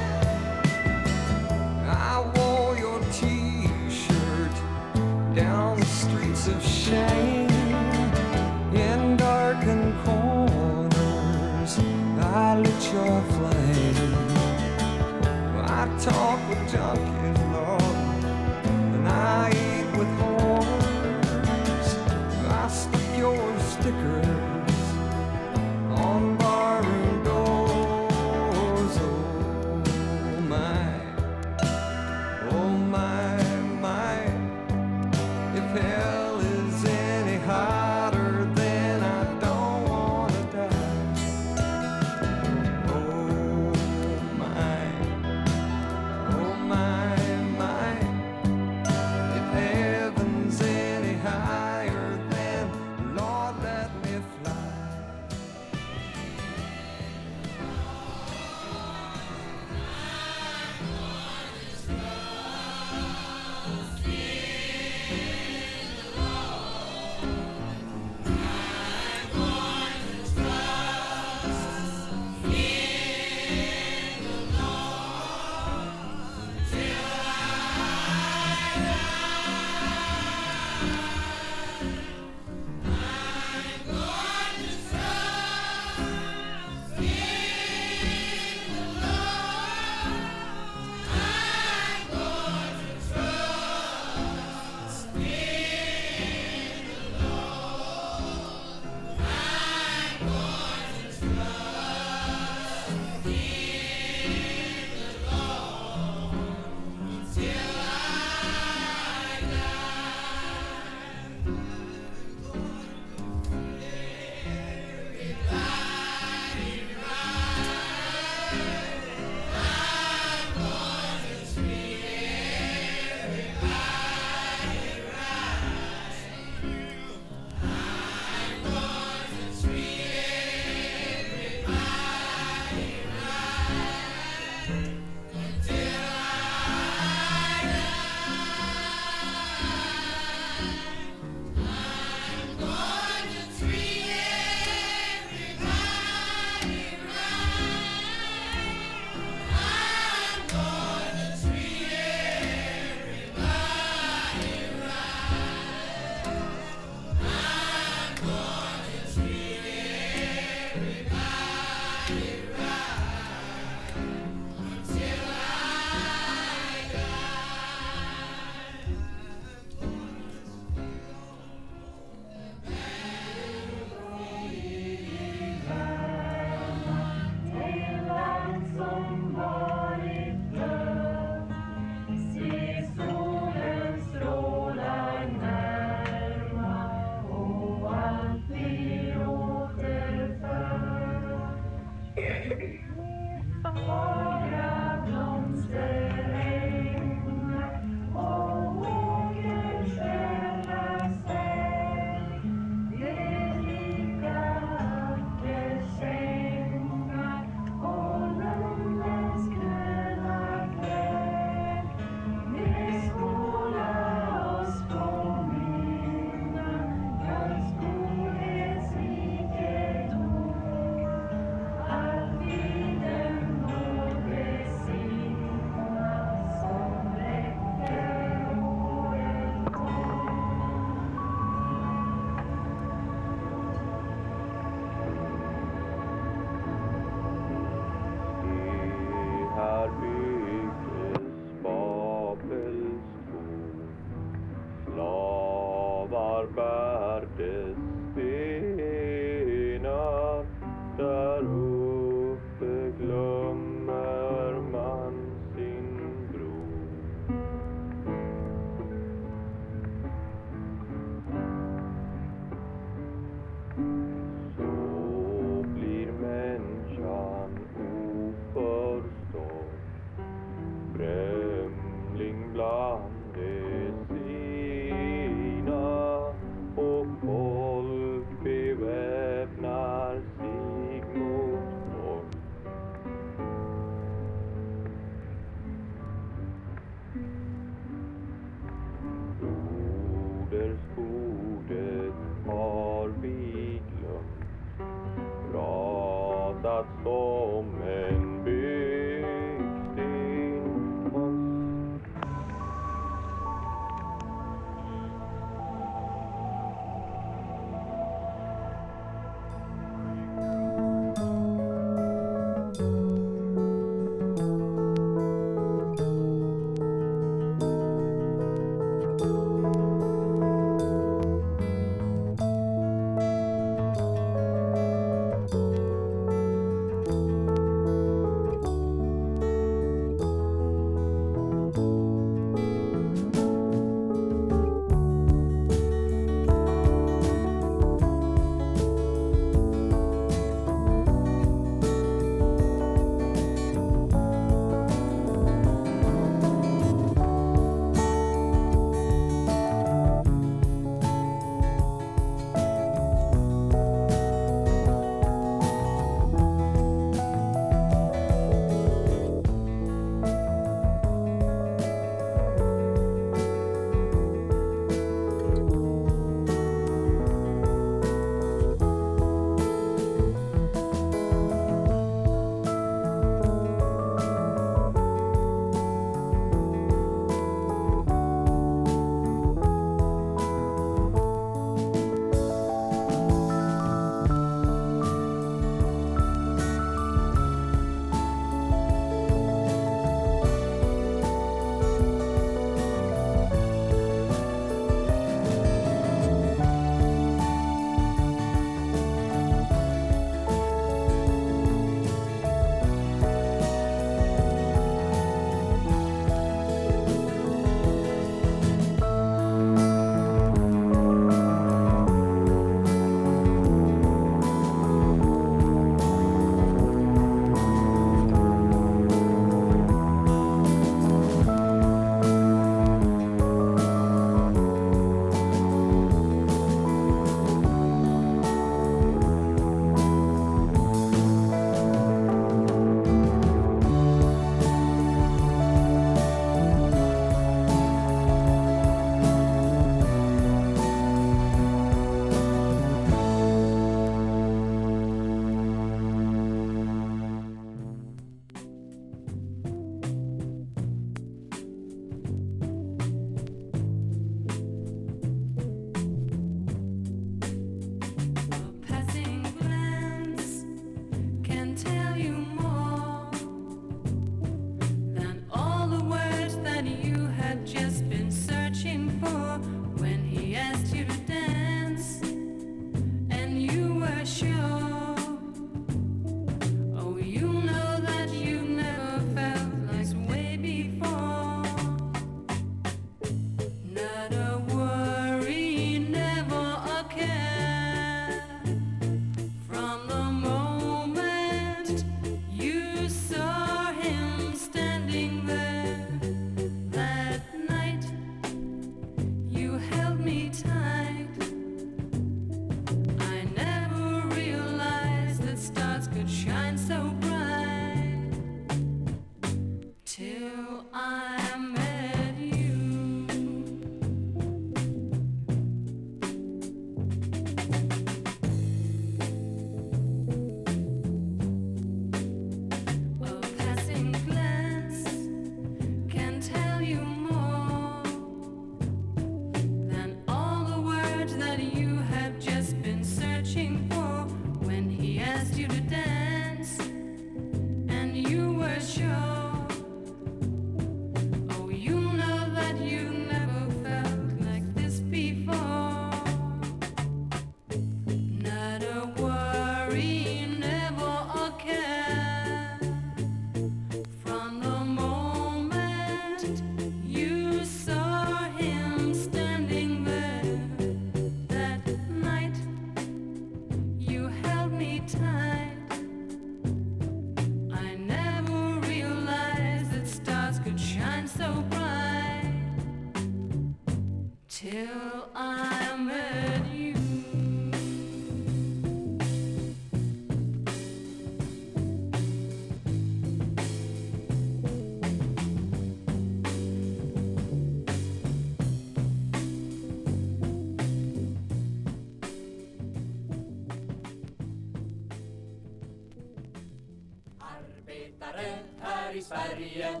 [599.32, 600.00] Sverige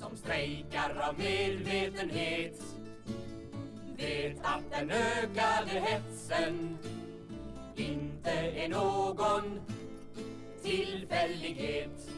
[0.00, 2.62] som strejkar av medvetenhet
[3.96, 6.78] vet att den ökade hetsen
[7.76, 9.60] inte är någon
[10.62, 12.10] tillfällighet.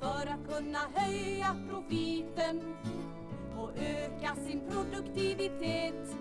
[0.00, 2.74] För att kunna höja profiten
[3.58, 6.16] och öka sin produktivitet.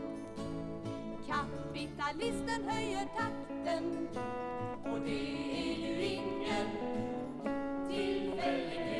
[1.28, 4.08] Kapitalisten höjer takten
[4.84, 7.11] Och det är ju ingen
[8.42, 8.91] tillfällighet.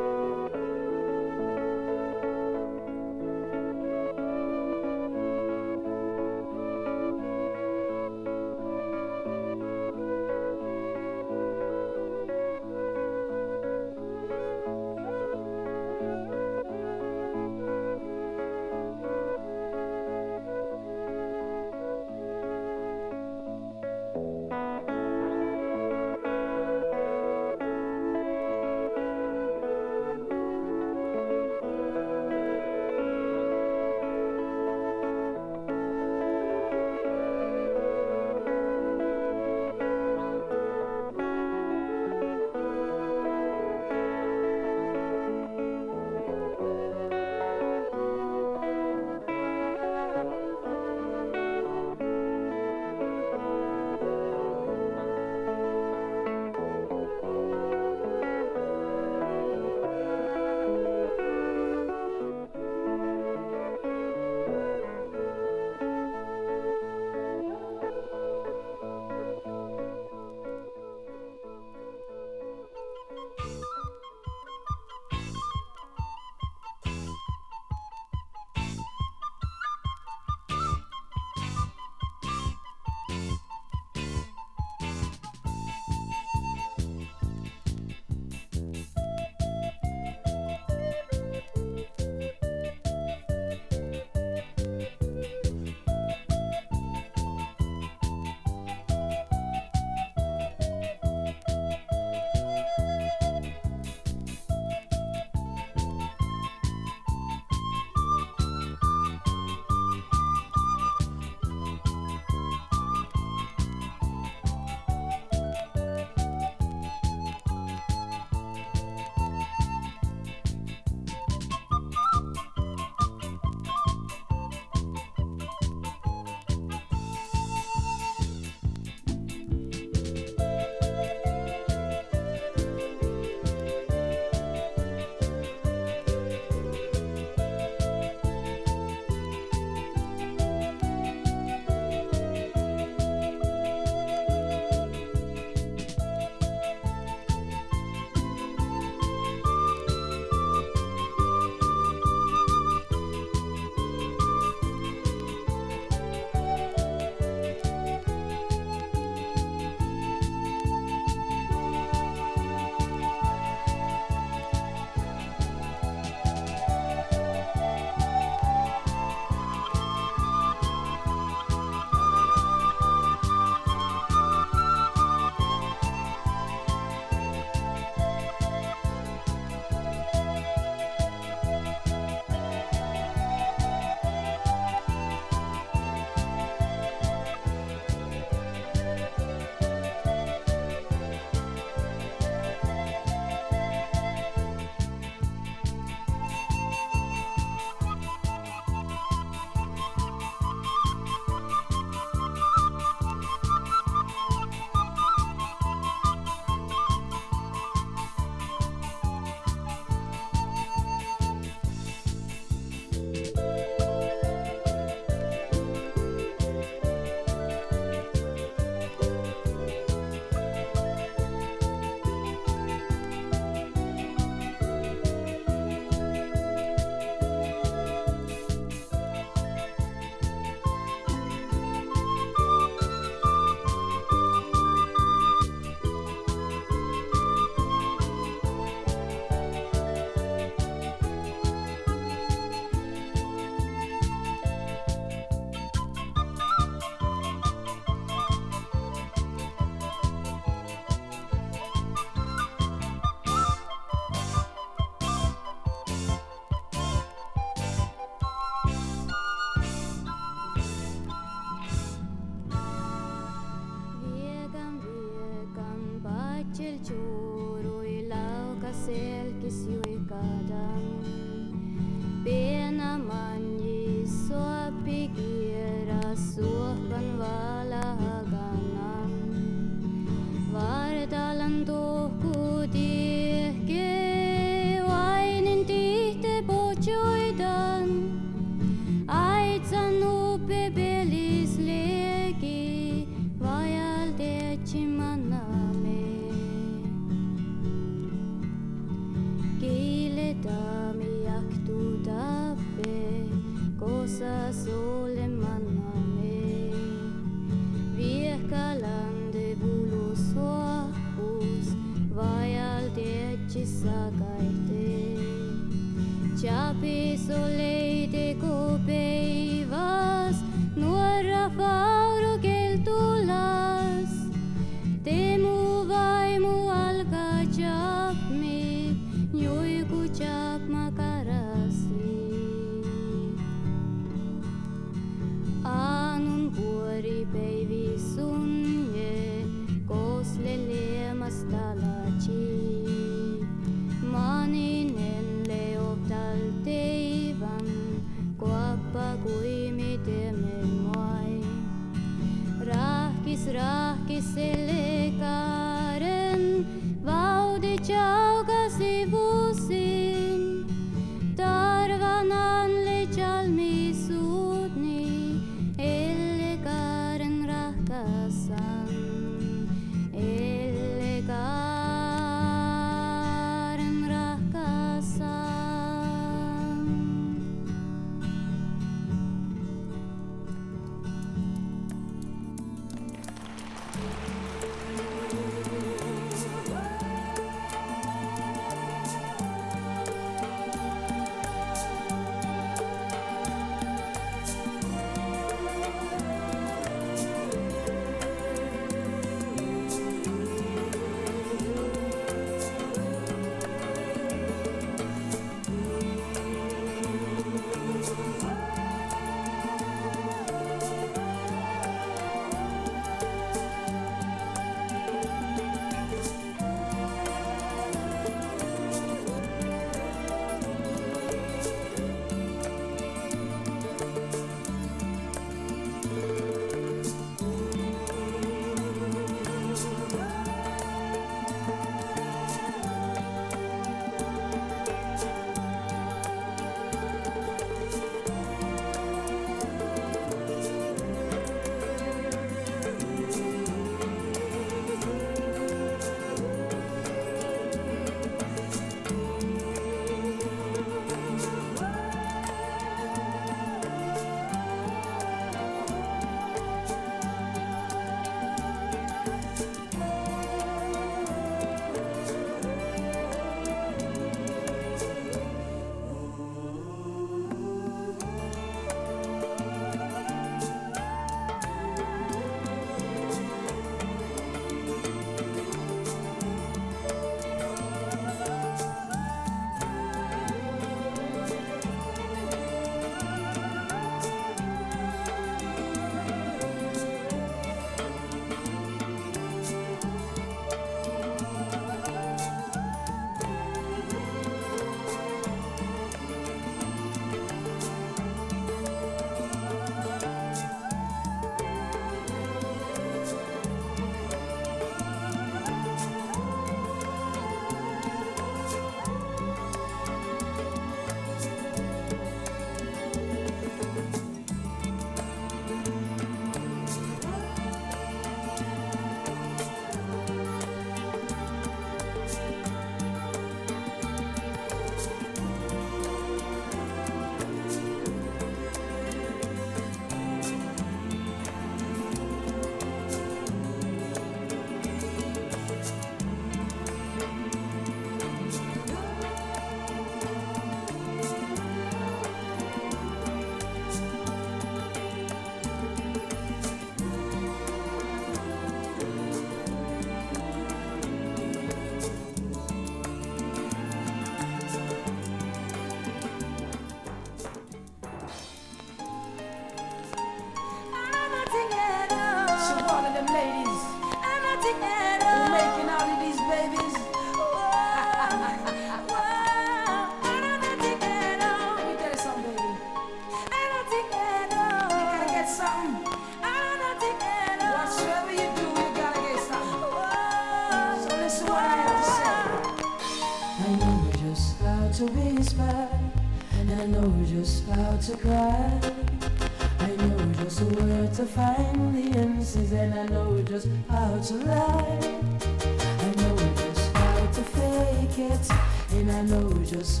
[599.71, 600.00] vídeos.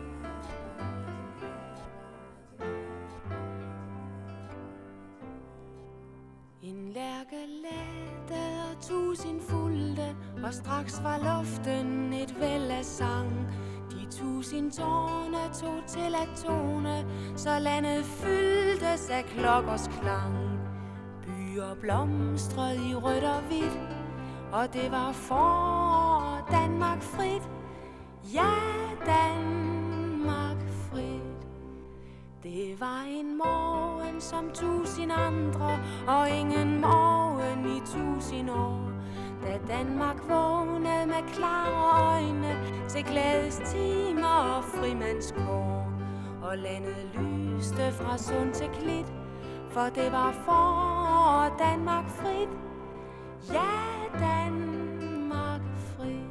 [6.71, 13.31] En lærke lette og tusind fulgte, og straks var luften et væld af sang.
[13.91, 20.59] De tusind tårne tog til at tone, så landet fyldtes af klokkers klang.
[21.25, 23.79] Byer blomstrede i rødt og hvidt,
[24.51, 27.49] og det var for Danmark frit.
[28.33, 28.53] Ja,
[29.05, 30.80] Danmark frit.
[32.43, 38.91] Det var en morgen som tusind andre, og ingen morgen i tusind år.
[39.43, 42.57] Da Danmark vågnede med klare øjne
[42.89, 45.91] til glædestimer og frimandskår.
[46.43, 49.13] Og landet lyste fra sund til klit,
[49.69, 52.49] for det var for Danmark frit.
[53.53, 53.69] Ja,
[54.19, 56.21] Danmark frit.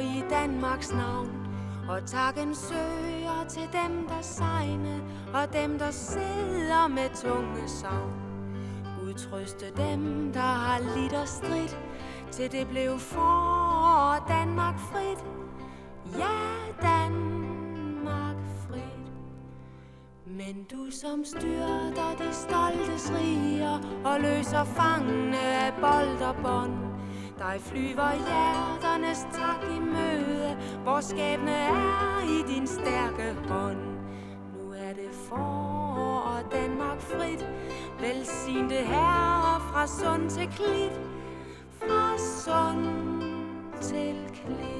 [0.00, 1.30] Og i Danmarks navn.
[1.88, 5.02] Og takken søger til dem, der sejne,
[5.34, 8.12] og dem, der sidder med tunge savn.
[9.00, 11.68] Gud trøste dem, der har lidt og strid,
[12.30, 15.24] til det blev for Danmark frit.
[16.18, 16.38] Ja,
[16.82, 18.36] Danmark
[18.68, 19.12] frit.
[20.26, 26.89] Men du som styrter de stoltes riger og løser fangene af bold og bånd.
[27.40, 33.78] Dig flyver hjerternes tak i møde, hvor skæbne er i din stærke hånd.
[34.54, 37.46] Nu er det forår og Danmark frit,
[38.00, 41.00] velsignede herre fra sund til klit,
[41.78, 43.22] fra sund
[43.82, 44.79] til klit.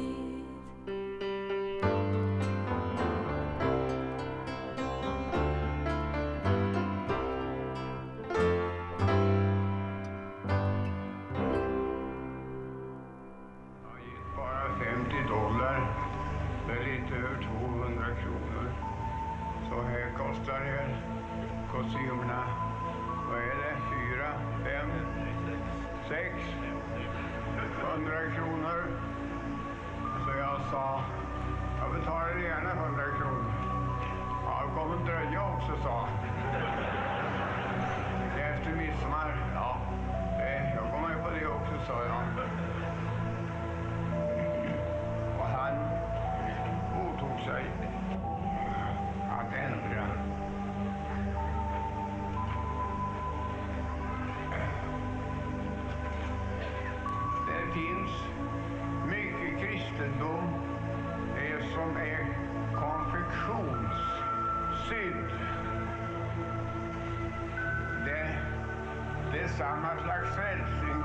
[69.58, 71.02] samma slags frälsning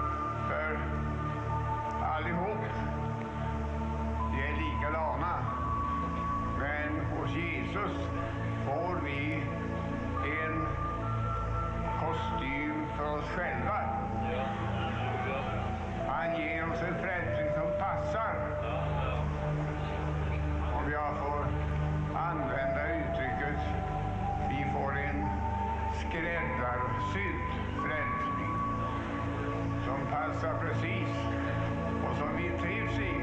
[0.48, 0.80] för
[2.16, 2.66] allihop.
[4.32, 5.36] Vi är likadana.
[6.60, 8.10] Men hos Jesus
[8.66, 9.44] får vi
[10.44, 10.68] en
[12.00, 13.80] kostym för oss själva.
[16.08, 18.36] Han ger oss en frälsning som passar.
[20.74, 21.46] Om jag får
[22.18, 23.60] använda uttrycket,
[24.50, 25.28] vi får en
[25.94, 27.35] skräddarsydd
[30.26, 31.10] passar precis
[32.10, 33.16] och som vi trivs i.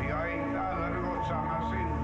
[0.00, 1.97] Vi har inte alla begått samma synder,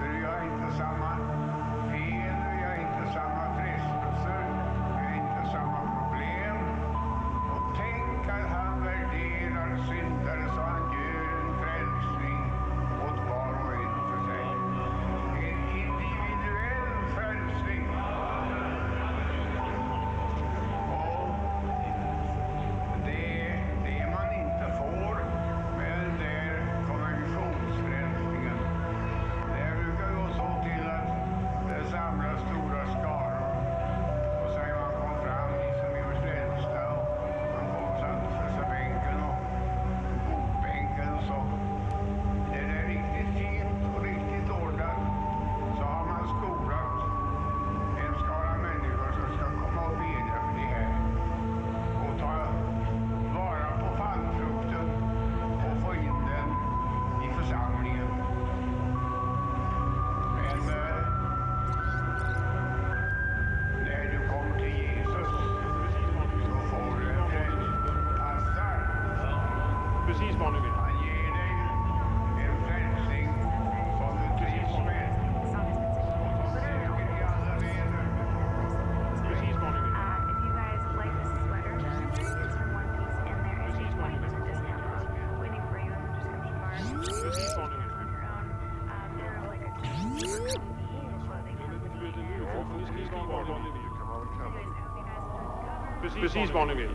[96.35, 96.91] Precis vad ni vill.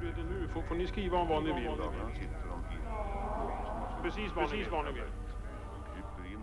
[0.00, 0.48] Hur är det nu?
[0.48, 1.76] Får, får ni skriva om vad ni vill?
[4.02, 4.70] Precis vad ni vill.
[4.70, 5.10] Vad ni vill.
[5.94, 6.40] kryper in,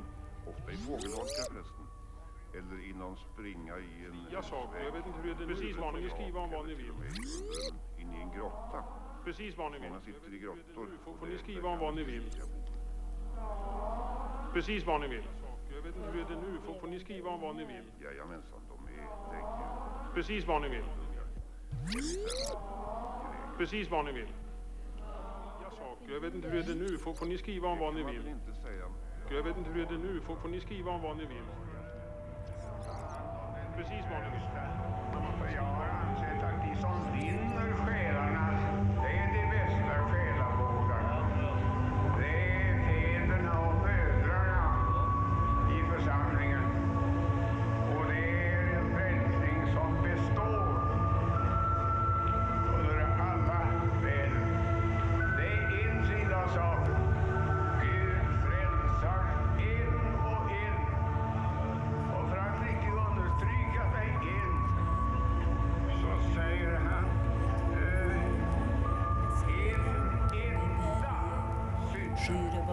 [0.48, 1.86] ofta i fågelholkar förresten.
[2.54, 4.28] Eller i någon springa i en...
[4.32, 5.48] Jag sa, jag vet inte hur det är.
[5.48, 6.12] Precis vad ni vill.
[6.12, 6.94] Skriva om vad ni vill.
[7.98, 8.84] In i en grotta.
[9.24, 9.90] Precis vad ni vill.
[9.90, 10.88] Många sitter i grottor.
[11.04, 12.32] Får, får ni skriva om vad ni vill.
[14.54, 15.28] Precis vad ni vill.
[15.76, 16.58] Jag vet inte hur är det nu.
[16.66, 17.86] Får, får ni skriva om vad ni vill.
[18.04, 18.63] Jajamensan, är.
[20.14, 20.86] Precis vad ni vill.
[23.58, 24.34] Precis vad ni vill.
[26.08, 26.98] Jag vet inte hur är det nu.
[26.98, 28.36] Får, får ni skriva om vad ni vill.
[29.30, 30.22] Jag vet inte hur är det nu.
[30.22, 31.44] Får, får ni skriva om vad ni vill.
[33.76, 34.44] Precis vad ni vill.
[35.56, 37.43] Jag har ansett att de som vinner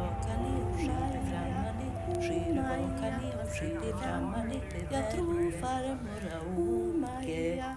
[0.00, 1.86] bakade, skär frammade,
[2.22, 4.56] skyr bakade, skyr frammade.
[4.90, 7.76] Jag tror farmor har omaja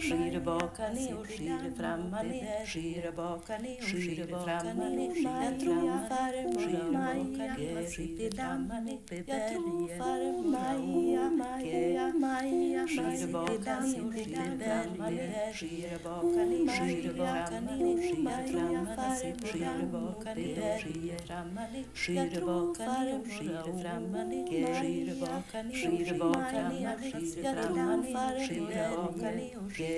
[0.00, 5.14] skira baka ner och skira framma ner, skira baka ner och skira framma ner.
[5.46, 7.56] Jag tror farmor Maja
[7.94, 9.28] klipper dammar uppe i berget.
[9.28, 14.24] Jag tror farmor Maja, Maja, Maja klipper dammar uppe i
[14.58, 15.56] berget.
[15.56, 21.84] Skira baka ner, skira baka ner, skira framma ner, skira baka ner, skira framma ner.
[21.94, 24.44] Skira baka ner, skira framma ner,
[24.76, 29.89] skira baka ner, skira baka ner, skira framma ner, skira baka ner, skira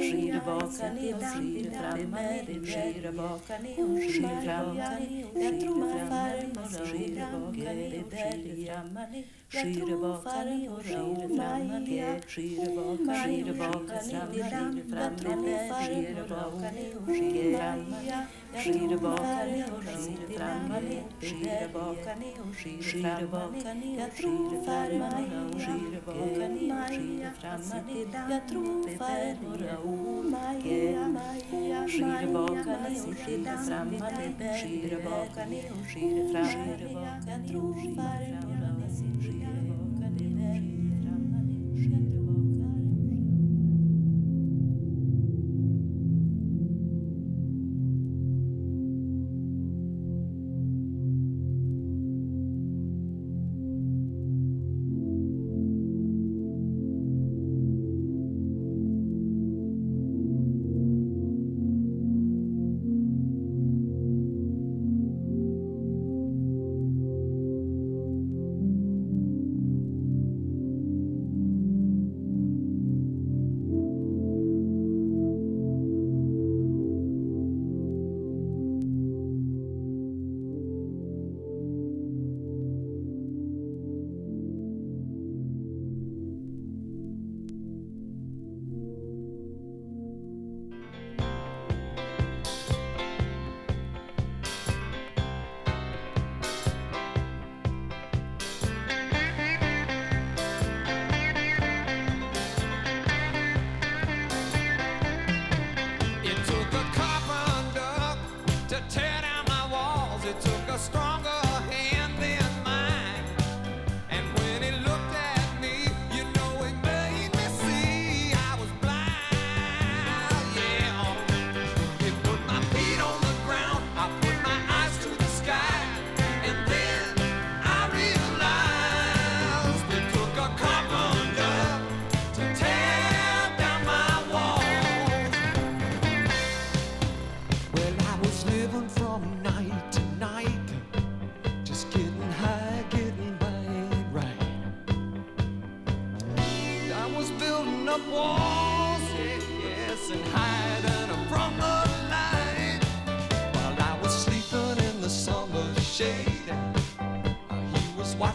[0.00, 9.92] Skyrevakani och skyreframmani Skyrevakani och skyreframmani Jag tror farmor Skyrevakani och skyreframmani Ja, ni Skyr
[9.94, 15.56] och baka, skyr framme, det skyr och baka, skyr och baka, framme, skyr framme,
[15.86, 16.70] skyr och baka,
[17.06, 18.26] skyr framme
[18.64, 23.96] Skira bakare och skira frammare, skira bakare och skira frammare.
[23.98, 28.30] Jag tror farmor och skira bakare och skira frammare.
[28.30, 34.26] Jag tror farmor och Maja, skira bakare och skira frammare,
[34.62, 36.86] skira bakare och skira frammare.
[37.28, 39.67] Jag tror farmor och skira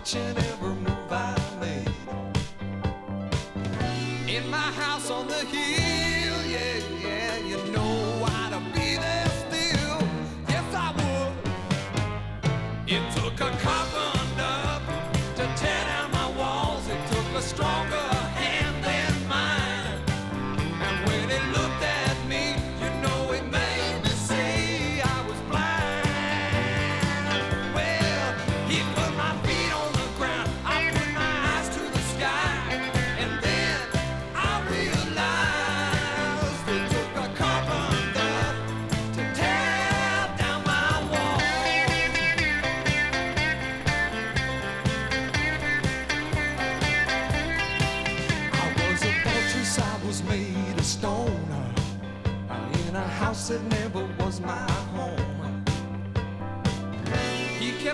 [0.03, 0.52] watching it.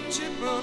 [0.10, 0.59] Egypt.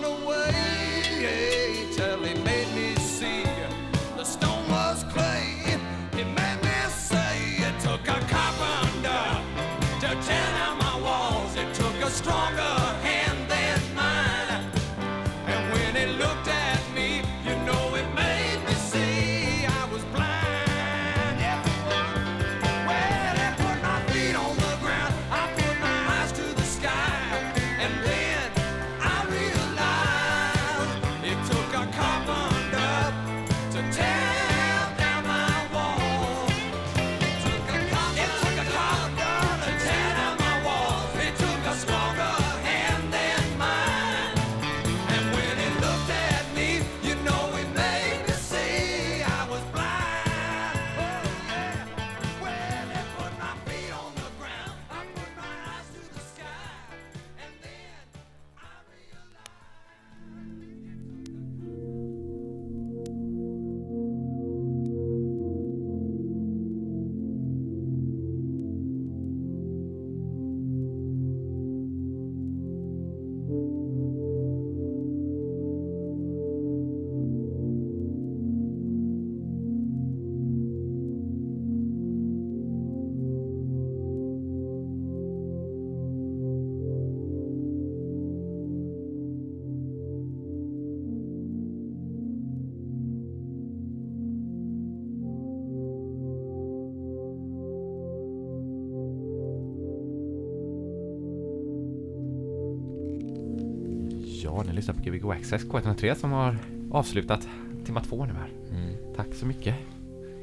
[104.87, 106.57] Lyssnar på Gbg Access K103 som har
[106.91, 107.49] avslutat
[107.85, 108.49] timma två nu här.
[108.71, 108.95] Mm.
[109.17, 109.75] Tack så mycket.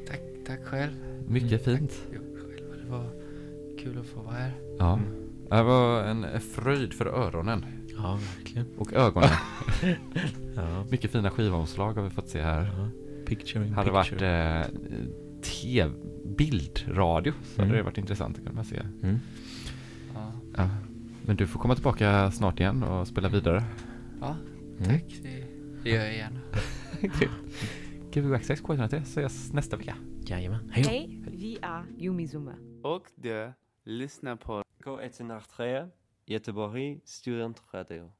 [0.08, 0.92] Tack, tack själv.
[1.28, 1.90] Mycket fint.
[2.10, 2.84] Tack själv.
[2.84, 3.06] Det var
[3.78, 4.52] kul att få vara här.
[4.78, 5.00] Ja.
[5.50, 7.64] Det var en fröjd för öronen.
[7.96, 8.66] Ja, verkligen.
[8.78, 9.28] Och ögonen.
[10.56, 10.84] Ja.
[10.90, 12.88] Mycket fina skivomslag har vi fått se här.
[13.26, 14.56] Picture in Hade det picture.
[14.56, 14.72] varit eh,
[15.42, 15.90] tv,
[16.36, 17.76] bildradio så hade Mm.
[17.76, 18.80] det varit intressant att kunna se.
[19.02, 19.18] Mm.
[20.14, 20.32] Ja.
[20.56, 20.68] Ja.
[21.26, 23.62] Men du får komma tillbaka snart igen och spela vidare.
[24.20, 24.36] Ja,
[24.78, 24.84] Mm.
[24.84, 25.18] tack.
[25.22, 25.46] Det,
[25.82, 26.40] det gör jag gärna.
[28.12, 29.96] Gbg Access K103 ses nästa vecka.
[30.26, 30.70] Jajamän.
[30.72, 32.54] Hej, vi är Yumizuma.
[32.82, 33.52] Och du
[33.84, 35.88] lyssnar på K103
[36.26, 38.12] Göteborg Studentradio.